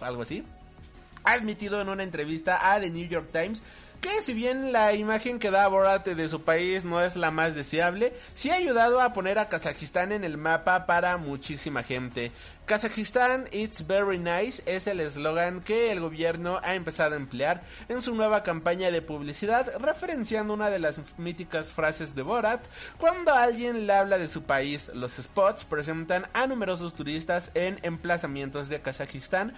algo 0.00 0.22
así, 0.22 0.44
ha 1.24 1.32
admitido 1.32 1.80
en 1.80 1.88
una 1.88 2.02
entrevista 2.02 2.72
a 2.72 2.80
The 2.80 2.90
New 2.90 3.08
York 3.08 3.28
Times 3.32 3.62
que 4.00 4.22
si 4.22 4.34
bien 4.34 4.72
la 4.72 4.94
imagen 4.94 5.38
que 5.38 5.50
da 5.50 5.68
Borat 5.68 6.06
de 6.06 6.28
su 6.28 6.42
país 6.42 6.84
no 6.84 7.00
es 7.00 7.16
la 7.16 7.30
más 7.30 7.54
deseable, 7.54 8.14
sí 8.34 8.50
ha 8.50 8.54
ayudado 8.54 9.00
a 9.00 9.12
poner 9.12 9.38
a 9.38 9.48
Kazajistán 9.48 10.12
en 10.12 10.24
el 10.24 10.38
mapa 10.38 10.86
para 10.86 11.16
muchísima 11.16 11.82
gente. 11.82 12.32
Kazajistán 12.66 13.44
It's 13.52 13.86
Very 13.86 14.18
Nice 14.18 14.60
es 14.66 14.88
el 14.88 14.98
eslogan 14.98 15.60
que 15.60 15.92
el 15.92 16.00
gobierno 16.00 16.58
ha 16.64 16.74
empezado 16.74 17.14
a 17.14 17.16
emplear 17.16 17.62
en 17.88 18.02
su 18.02 18.12
nueva 18.12 18.42
campaña 18.42 18.90
de 18.90 19.02
publicidad, 19.02 19.72
referenciando 19.78 20.52
una 20.52 20.68
de 20.68 20.80
las 20.80 21.00
míticas 21.16 21.68
frases 21.68 22.16
de 22.16 22.22
Borat. 22.22 22.64
Cuando 22.98 23.32
alguien 23.32 23.86
le 23.86 23.92
habla 23.92 24.18
de 24.18 24.28
su 24.28 24.42
país, 24.42 24.90
los 24.94 25.12
spots 25.12 25.64
presentan 25.64 26.26
a 26.32 26.48
numerosos 26.48 26.94
turistas 26.94 27.52
en 27.54 27.78
emplazamientos 27.84 28.68
de 28.68 28.80
Kazajistán, 28.80 29.54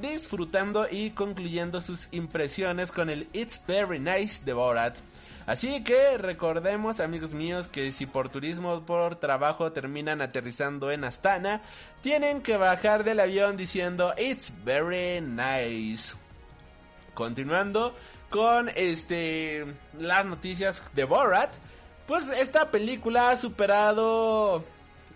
disfrutando 0.00 0.88
y 0.90 1.10
concluyendo 1.10 1.80
sus 1.80 2.08
impresiones 2.10 2.90
con 2.90 3.10
el 3.10 3.21
It's 3.32 3.60
Very 3.66 3.98
Nice 3.98 4.44
de 4.44 4.52
Borat. 4.52 4.98
Así 5.46 5.82
que 5.82 6.18
recordemos, 6.18 7.00
amigos 7.00 7.34
míos, 7.34 7.66
que 7.66 7.90
si 7.90 8.06
por 8.06 8.28
turismo 8.28 8.72
o 8.72 8.86
por 8.86 9.16
trabajo 9.16 9.72
terminan 9.72 10.22
aterrizando 10.22 10.90
en 10.90 11.04
Astana, 11.04 11.62
tienen 12.00 12.42
que 12.42 12.56
bajar 12.56 13.02
del 13.02 13.20
avión 13.20 13.56
diciendo 13.56 14.14
It's 14.16 14.52
very 14.64 15.20
nice. 15.20 16.14
Continuando 17.14 17.94
con 18.30 18.70
este 18.74 19.66
las 19.98 20.24
noticias 20.24 20.82
de 20.94 21.04
Borat, 21.04 21.54
pues 22.06 22.28
esta 22.28 22.70
película 22.70 23.30
ha 23.30 23.36
superado 23.36 24.64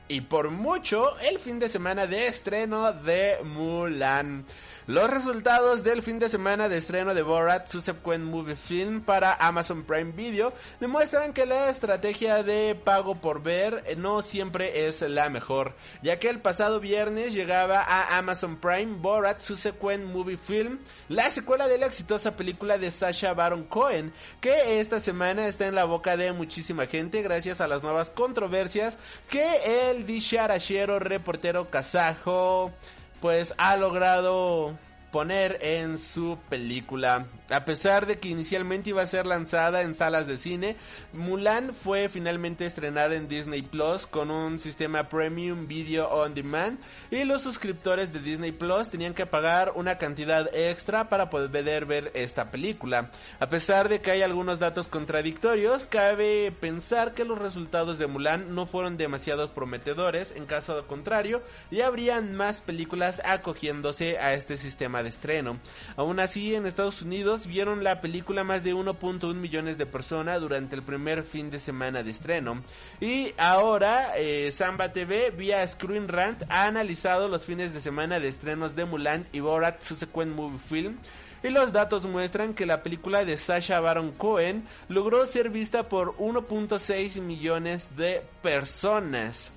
y 0.08 0.20
por 0.20 0.50
mucho 0.50 1.18
el 1.18 1.38
fin 1.38 1.58
de 1.58 1.68
semana 1.68 2.06
de 2.06 2.28
estreno 2.28 2.92
de 2.92 3.38
Mulan. 3.44 4.44
Los 4.88 5.10
resultados 5.10 5.82
del 5.82 6.04
fin 6.04 6.20
de 6.20 6.28
semana 6.28 6.68
de 6.68 6.76
estreno 6.76 7.12
de 7.12 7.22
Borat 7.22 7.68
Subsequent 7.68 8.22
Movie 8.22 8.54
Film 8.54 9.00
para 9.00 9.32
Amazon 9.32 9.82
Prime 9.82 10.12
Video 10.12 10.52
demuestran 10.78 11.32
que 11.32 11.44
la 11.44 11.70
estrategia 11.70 12.44
de 12.44 12.76
pago 12.76 13.16
por 13.16 13.42
ver 13.42 13.98
no 13.98 14.22
siempre 14.22 14.86
es 14.86 15.02
la 15.02 15.28
mejor, 15.28 15.74
ya 16.04 16.20
que 16.20 16.28
el 16.28 16.38
pasado 16.38 16.78
viernes 16.78 17.32
llegaba 17.32 17.80
a 17.80 18.16
Amazon 18.16 18.58
Prime 18.58 18.98
Borat 19.00 19.40
Subsequent 19.40 20.04
Movie 20.04 20.36
Film, 20.36 20.78
la 21.08 21.32
secuela 21.32 21.66
de 21.66 21.78
la 21.78 21.86
exitosa 21.86 22.36
película 22.36 22.78
de 22.78 22.92
Sasha 22.92 23.34
Baron 23.34 23.64
Cohen, 23.64 24.12
que 24.40 24.78
esta 24.78 25.00
semana 25.00 25.48
está 25.48 25.66
en 25.66 25.74
la 25.74 25.84
boca 25.84 26.16
de 26.16 26.30
muchísima 26.30 26.86
gente 26.86 27.22
gracias 27.22 27.60
a 27.60 27.66
las 27.66 27.82
nuevas 27.82 28.12
controversias 28.12 29.00
que 29.28 29.90
el 29.90 30.06
dicharachero 30.06 31.00
reportero 31.00 31.70
kazajo 31.70 32.72
pues 33.20 33.54
ha 33.58 33.76
logrado 33.76 34.78
poner 35.16 35.56
en 35.62 35.96
su 35.96 36.36
película. 36.50 37.24
A 37.48 37.64
pesar 37.64 38.04
de 38.04 38.18
que 38.18 38.28
inicialmente 38.28 38.90
iba 38.90 39.00
a 39.00 39.06
ser 39.06 39.24
lanzada 39.24 39.80
en 39.80 39.94
salas 39.94 40.26
de 40.26 40.36
cine, 40.36 40.76
Mulan 41.14 41.72
fue 41.72 42.10
finalmente 42.10 42.66
estrenada 42.66 43.14
en 43.14 43.26
Disney 43.26 43.62
Plus 43.62 44.04
con 44.04 44.30
un 44.30 44.58
sistema 44.58 45.08
Premium 45.08 45.66
Video 45.68 46.08
On 46.10 46.34
Demand 46.34 46.78
y 47.10 47.24
los 47.24 47.40
suscriptores 47.40 48.12
de 48.12 48.18
Disney 48.18 48.52
Plus 48.52 48.90
tenían 48.90 49.14
que 49.14 49.24
pagar 49.24 49.72
una 49.76 49.96
cantidad 49.96 50.54
extra 50.54 51.08
para 51.08 51.30
poder 51.30 51.86
ver 51.86 52.10
esta 52.12 52.50
película. 52.50 53.10
A 53.40 53.48
pesar 53.48 53.88
de 53.88 54.02
que 54.02 54.10
hay 54.10 54.20
algunos 54.20 54.58
datos 54.58 54.86
contradictorios, 54.86 55.86
cabe 55.86 56.52
pensar 56.60 57.14
que 57.14 57.24
los 57.24 57.38
resultados 57.38 57.98
de 57.98 58.06
Mulan 58.06 58.54
no 58.54 58.66
fueron 58.66 58.98
demasiado 58.98 59.54
prometedores, 59.54 60.34
en 60.36 60.44
caso 60.44 60.86
contrario, 60.86 61.40
ya 61.70 61.86
habrían 61.86 62.34
más 62.34 62.60
películas 62.60 63.22
acogiéndose 63.24 64.18
a 64.18 64.34
este 64.34 64.58
sistema 64.58 65.02
de 65.02 65.05
estreno. 65.06 65.58
Aún 65.96 66.20
así, 66.20 66.54
en 66.54 66.66
Estados 66.66 67.02
Unidos 67.02 67.46
vieron 67.46 67.84
la 67.84 68.00
película 68.00 68.44
más 68.44 68.64
de 68.64 68.74
1.1 68.74 69.34
millones 69.34 69.78
de 69.78 69.86
personas 69.86 70.40
durante 70.40 70.74
el 70.74 70.82
primer 70.82 71.24
fin 71.24 71.50
de 71.50 71.60
semana 71.60 72.02
de 72.02 72.10
estreno. 72.10 72.62
Y 73.00 73.32
ahora, 73.38 74.16
eh, 74.16 74.50
Samba 74.50 74.92
TV 74.92 75.30
vía 75.30 75.66
Screen 75.66 76.08
Rant 76.08 76.42
ha 76.48 76.64
analizado 76.64 77.28
los 77.28 77.46
fines 77.46 77.72
de 77.72 77.80
semana 77.80 78.20
de 78.20 78.28
estrenos 78.28 78.76
de 78.76 78.84
Mulan 78.84 79.26
y 79.32 79.40
Borat 79.40 79.82
Subsequent 79.82 80.34
Movie 80.34 80.58
Film. 80.58 80.98
Y 81.42 81.50
los 81.50 81.72
datos 81.72 82.06
muestran 82.06 82.54
que 82.54 82.66
la 82.66 82.82
película 82.82 83.24
de 83.24 83.36
Sasha 83.36 83.78
Baron 83.78 84.12
Cohen 84.12 84.66
logró 84.88 85.26
ser 85.26 85.50
vista 85.50 85.88
por 85.88 86.16
1.6 86.16 87.20
millones 87.20 87.96
de 87.96 88.22
personas. 88.42 89.52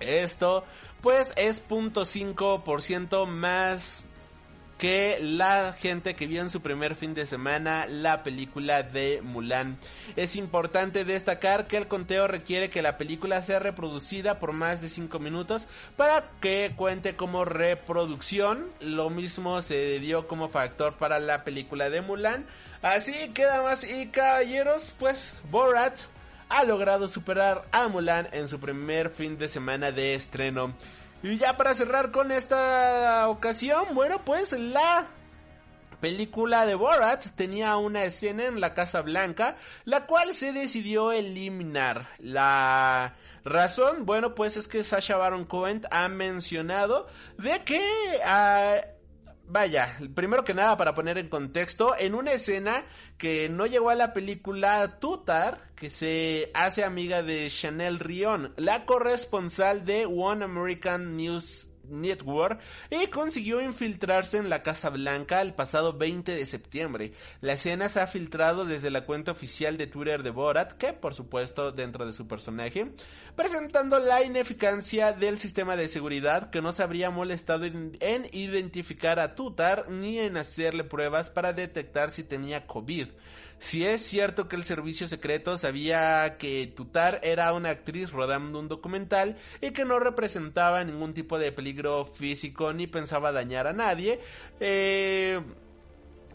Esto 0.00 0.64
pues 1.00 1.32
es 1.36 1.62
0.5% 1.68 3.26
más 3.26 4.06
que 4.84 5.18
la 5.18 5.72
gente 5.72 6.14
que 6.14 6.26
vio 6.26 6.42
en 6.42 6.50
su 6.50 6.60
primer 6.60 6.94
fin 6.94 7.14
de 7.14 7.24
semana 7.24 7.86
la 7.86 8.22
película 8.22 8.82
de 8.82 9.22
Mulan. 9.22 9.78
Es 10.14 10.36
importante 10.36 11.06
destacar 11.06 11.66
que 11.66 11.78
el 11.78 11.88
conteo 11.88 12.28
requiere 12.28 12.68
que 12.68 12.82
la 12.82 12.98
película 12.98 13.40
sea 13.40 13.60
reproducida 13.60 14.38
por 14.38 14.52
más 14.52 14.82
de 14.82 14.90
5 14.90 15.18
minutos 15.20 15.68
para 15.96 16.32
que 16.42 16.74
cuente 16.76 17.16
como 17.16 17.46
reproducción. 17.46 18.66
Lo 18.78 19.08
mismo 19.08 19.62
se 19.62 20.00
dio 20.00 20.28
como 20.28 20.50
factor 20.50 20.98
para 20.98 21.18
la 21.18 21.44
película 21.44 21.88
de 21.88 22.02
Mulan. 22.02 22.44
Así 22.82 23.30
que 23.32 23.44
damas 23.44 23.84
y 23.84 24.08
caballeros, 24.08 24.92
pues 24.98 25.38
Borat 25.50 25.98
ha 26.50 26.62
logrado 26.64 27.08
superar 27.08 27.64
a 27.72 27.88
Mulan 27.88 28.28
en 28.32 28.48
su 28.48 28.60
primer 28.60 29.08
fin 29.08 29.38
de 29.38 29.48
semana 29.48 29.92
de 29.92 30.14
estreno. 30.14 30.74
Y 31.24 31.38
ya 31.38 31.56
para 31.56 31.72
cerrar 31.72 32.10
con 32.10 32.30
esta 32.32 33.30
ocasión, 33.30 33.94
bueno, 33.94 34.22
pues 34.26 34.52
la 34.52 35.08
película 35.98 36.66
de 36.66 36.74
Borat 36.74 37.24
tenía 37.34 37.78
una 37.78 38.04
escena 38.04 38.44
en 38.44 38.60
la 38.60 38.74
Casa 38.74 39.00
Blanca, 39.00 39.56
la 39.86 40.04
cual 40.04 40.34
se 40.34 40.52
decidió 40.52 41.12
eliminar. 41.12 42.08
La 42.18 43.14
razón, 43.42 44.04
bueno, 44.04 44.34
pues 44.34 44.58
es 44.58 44.68
que 44.68 44.84
Sasha 44.84 45.16
Baron 45.16 45.46
Cohen 45.46 45.80
ha 45.90 46.08
mencionado 46.08 47.06
de 47.38 47.64
que 47.64 47.82
ah, 48.26 48.82
Vaya, 49.46 49.98
primero 50.14 50.42
que 50.42 50.54
nada 50.54 50.76
para 50.76 50.94
poner 50.94 51.18
en 51.18 51.28
contexto, 51.28 51.94
en 51.98 52.14
una 52.14 52.32
escena 52.32 52.84
que 53.18 53.48
no 53.48 53.66
llegó 53.66 53.90
a 53.90 53.94
la 53.94 54.12
película 54.12 54.98
Tutar, 54.98 55.70
que 55.76 55.90
se 55.90 56.50
hace 56.54 56.82
amiga 56.82 57.22
de 57.22 57.48
Chanel 57.50 57.98
Rion, 57.98 58.54
la 58.56 58.86
corresponsal 58.86 59.84
de 59.84 60.06
One 60.06 60.44
American 60.44 61.16
News 61.16 61.68
Network 61.88 62.60
y 62.90 63.06
consiguió 63.08 63.60
infiltrarse 63.60 64.38
en 64.38 64.48
la 64.48 64.62
Casa 64.62 64.90
Blanca 64.90 65.40
el 65.40 65.54
pasado 65.54 65.92
20 65.92 66.34
de 66.34 66.46
septiembre. 66.46 67.12
La 67.40 67.54
escena 67.54 67.88
se 67.88 68.00
ha 68.00 68.06
filtrado 68.06 68.64
desde 68.64 68.90
la 68.90 69.04
cuenta 69.04 69.32
oficial 69.32 69.76
de 69.76 69.86
Twitter 69.86 70.22
de 70.22 70.30
Borat, 70.30 70.72
que 70.72 70.92
por 70.92 71.14
supuesto 71.14 71.72
dentro 71.72 72.06
de 72.06 72.12
su 72.12 72.26
personaje, 72.26 72.92
presentando 73.36 73.98
la 73.98 74.22
ineficacia 74.22 75.12
del 75.12 75.38
sistema 75.38 75.76
de 75.76 75.88
seguridad 75.88 76.50
que 76.50 76.62
no 76.62 76.72
se 76.72 76.82
habría 76.82 77.10
molestado 77.10 77.64
en, 77.64 77.96
en 78.00 78.28
identificar 78.32 79.20
a 79.20 79.34
Tutar 79.34 79.90
ni 79.90 80.18
en 80.18 80.36
hacerle 80.36 80.84
pruebas 80.84 81.30
para 81.30 81.52
detectar 81.52 82.10
si 82.10 82.24
tenía 82.24 82.66
COVID. 82.66 83.08
Si 83.58 83.86
es 83.86 84.02
cierto 84.02 84.48
que 84.48 84.56
el 84.56 84.64
servicio 84.64 85.08
secreto 85.08 85.56
sabía 85.56 86.36
que 86.38 86.66
Tutar 86.74 87.20
era 87.22 87.52
una 87.52 87.70
actriz 87.70 88.10
rodando 88.10 88.58
un 88.58 88.68
documental 88.68 89.36
y 89.60 89.70
que 89.70 89.84
no 89.84 89.98
representaba 89.98 90.84
ningún 90.84 91.14
tipo 91.14 91.38
de 91.38 91.52
peligro 91.52 92.04
físico 92.04 92.72
ni 92.72 92.86
pensaba 92.86 93.32
dañar 93.32 93.66
a 93.66 93.72
nadie, 93.72 94.20
eh, 94.60 95.40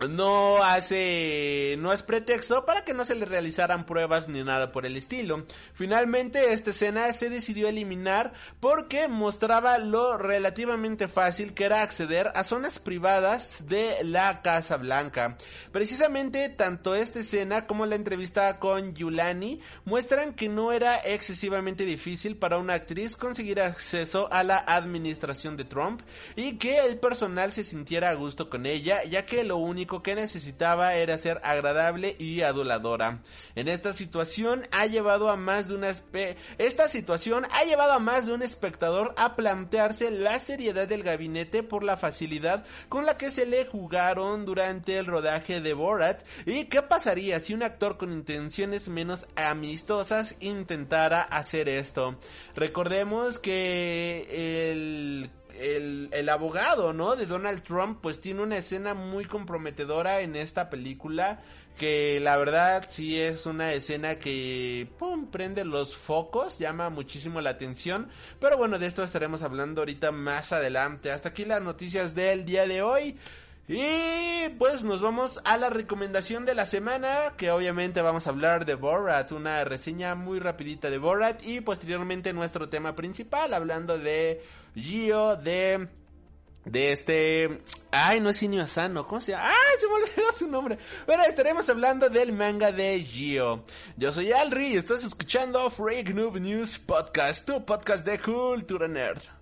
no 0.07 0.63
hace, 0.63 1.75
no 1.79 1.91
es 1.91 2.03
pretexto 2.03 2.65
para 2.65 2.83
que 2.85 2.93
no 2.93 3.03
se 3.03 3.15
le 3.15 3.25
realizaran 3.25 3.85
pruebas 3.85 4.29
ni 4.29 4.43
nada 4.43 4.71
por 4.71 4.85
el 4.85 4.95
estilo. 4.95 5.45
Finalmente 5.73 6.53
esta 6.53 6.69
escena 6.69 7.11
se 7.13 7.29
decidió 7.29 7.67
eliminar 7.67 8.33
porque 8.59 9.07
mostraba 9.07 9.77
lo 9.77 10.17
relativamente 10.17 11.07
fácil 11.07 11.53
que 11.53 11.65
era 11.65 11.81
acceder 11.81 12.31
a 12.35 12.43
zonas 12.43 12.79
privadas 12.79 13.63
de 13.67 13.97
la 14.03 14.41
Casa 14.41 14.77
Blanca. 14.77 15.37
Precisamente 15.71 16.49
tanto 16.49 16.95
esta 16.95 17.19
escena 17.19 17.67
como 17.67 17.85
la 17.85 17.95
entrevista 17.95 18.59
con 18.59 18.93
Yulani 18.93 19.59
muestran 19.85 20.33
que 20.33 20.47
no 20.47 20.71
era 20.71 20.97
excesivamente 20.97 21.83
difícil 21.85 22.37
para 22.37 22.57
una 22.57 22.75
actriz 22.75 23.15
conseguir 23.15 23.59
acceso 23.59 24.31
a 24.31 24.43
la 24.43 24.57
administración 24.57 25.57
de 25.57 25.65
Trump 25.65 26.01
y 26.35 26.57
que 26.57 26.79
el 26.79 26.99
personal 26.99 27.51
se 27.51 27.63
sintiera 27.63 28.09
a 28.09 28.13
gusto 28.13 28.49
con 28.49 28.65
ella 28.65 29.03
ya 29.03 29.25
que 29.25 29.43
lo 29.43 29.57
único 29.57 29.88
que 30.03 30.15
necesitaba 30.15 30.93
era 30.93 31.17
ser 31.17 31.41
agradable 31.43 32.15
y 32.19 32.41
aduladora. 32.41 33.21
En 33.55 33.67
esta 33.67 33.93
situación 33.93 34.67
ha 34.71 34.85
llevado 34.85 35.29
a 35.29 35.35
más 35.35 35.67
de 35.67 35.75
una 35.75 35.89
esta 36.57 36.87
situación 36.87 37.47
ha 37.51 37.63
llevado 37.63 37.93
a 37.93 37.99
más 37.99 38.25
de 38.25 38.33
un 38.33 38.43
espectador 38.43 39.13
a 39.17 39.35
plantearse 39.35 40.11
la 40.11 40.39
seriedad 40.39 40.87
del 40.87 41.03
gabinete 41.03 41.63
por 41.63 41.83
la 41.83 41.97
facilidad 41.97 42.65
con 42.89 43.05
la 43.05 43.17
que 43.17 43.31
se 43.31 43.45
le 43.45 43.65
jugaron 43.65 44.45
durante 44.45 44.97
el 44.97 45.05
rodaje 45.05 45.61
de 45.61 45.73
Borat 45.73 46.23
y 46.45 46.65
qué 46.65 46.81
pasaría 46.81 47.39
si 47.39 47.53
un 47.53 47.63
actor 47.63 47.97
con 47.97 48.11
intenciones 48.11 48.89
menos 48.89 49.25
amistosas 49.35 50.35
intentara 50.39 51.21
hacer 51.21 51.69
esto. 51.69 52.17
Recordemos 52.55 53.39
que 53.39 55.29
el 55.59 56.09
el, 56.11 56.29
abogado, 56.29 56.93
¿no? 56.93 57.15
De 57.15 57.25
Donald 57.25 57.63
Trump, 57.63 57.99
pues 58.01 58.19
tiene 58.19 58.41
una 58.41 58.57
escena 58.57 58.93
muy 58.93 59.25
comprometedora 59.25 60.21
en 60.21 60.35
esta 60.35 60.69
película. 60.69 61.41
Que 61.77 62.19
la 62.19 62.35
verdad 62.35 62.87
sí 62.89 63.17
es 63.17 63.45
una 63.45 63.71
escena 63.71 64.19
que, 64.19 64.89
pum, 64.97 65.31
prende 65.31 65.63
los 65.63 65.95
focos, 65.95 66.59
llama 66.59 66.89
muchísimo 66.89 67.39
la 67.39 67.51
atención. 67.51 68.09
Pero 68.41 68.57
bueno, 68.57 68.79
de 68.79 68.87
esto 68.87 69.01
estaremos 69.01 69.43
hablando 69.43 69.81
ahorita 69.81 70.11
más 70.11 70.51
adelante. 70.51 71.11
Hasta 71.11 71.29
aquí 71.29 71.45
las 71.45 71.61
noticias 71.61 72.15
del 72.15 72.43
día 72.43 72.67
de 72.67 72.81
hoy. 72.81 73.17
Y 73.71 74.49
pues 74.57 74.83
nos 74.83 74.99
vamos 74.99 75.39
a 75.43 75.55
la 75.55 75.69
recomendación 75.69 76.43
de 76.43 76.55
la 76.55 76.65
semana, 76.65 77.35
que 77.37 77.51
obviamente 77.51 78.01
vamos 78.01 78.25
a 78.25 78.31
hablar 78.31 78.65
de 78.65 78.73
Borat, 78.73 79.31
una 79.31 79.63
reseña 79.63 80.15
muy 80.15 80.39
rapidita 80.39 80.89
de 80.89 80.97
Borat 80.97 81.43
y 81.43 81.61
posteriormente 81.61 82.33
nuestro 82.33 82.67
tema 82.67 82.95
principal, 82.95 83.53
hablando 83.53 83.99
de 83.99 84.41
Gio, 84.73 85.35
de 85.35 85.87
de 86.65 86.91
este... 86.91 87.61
Ay, 87.91 88.19
no 88.19 88.31
es 88.31 88.41
Inio 88.41 88.63
Asano, 88.63 89.05
¿cómo 89.05 89.21
se 89.21 89.33
llama? 89.33 89.49
¡Ay, 89.49 89.79
se 89.79 89.87
me 89.87 89.93
olvidó 89.93 90.31
su 90.35 90.47
nombre! 90.47 90.79
Bueno, 91.05 91.23
estaremos 91.23 91.69
hablando 91.69 92.09
del 92.09 92.33
manga 92.33 92.71
de 92.71 92.99
Gio. 93.03 93.65
Yo 93.97 94.11
soy 94.11 94.31
Alri 94.31 94.69
y 94.69 94.77
estás 94.77 95.03
escuchando 95.03 95.69
Freak 95.69 96.09
Noob 96.09 96.39
News 96.39 96.79
Podcast, 96.79 97.45
tu 97.45 97.63
podcast 97.63 98.03
de 98.03 98.19
cultura 98.19 98.87
nerd. 98.87 99.38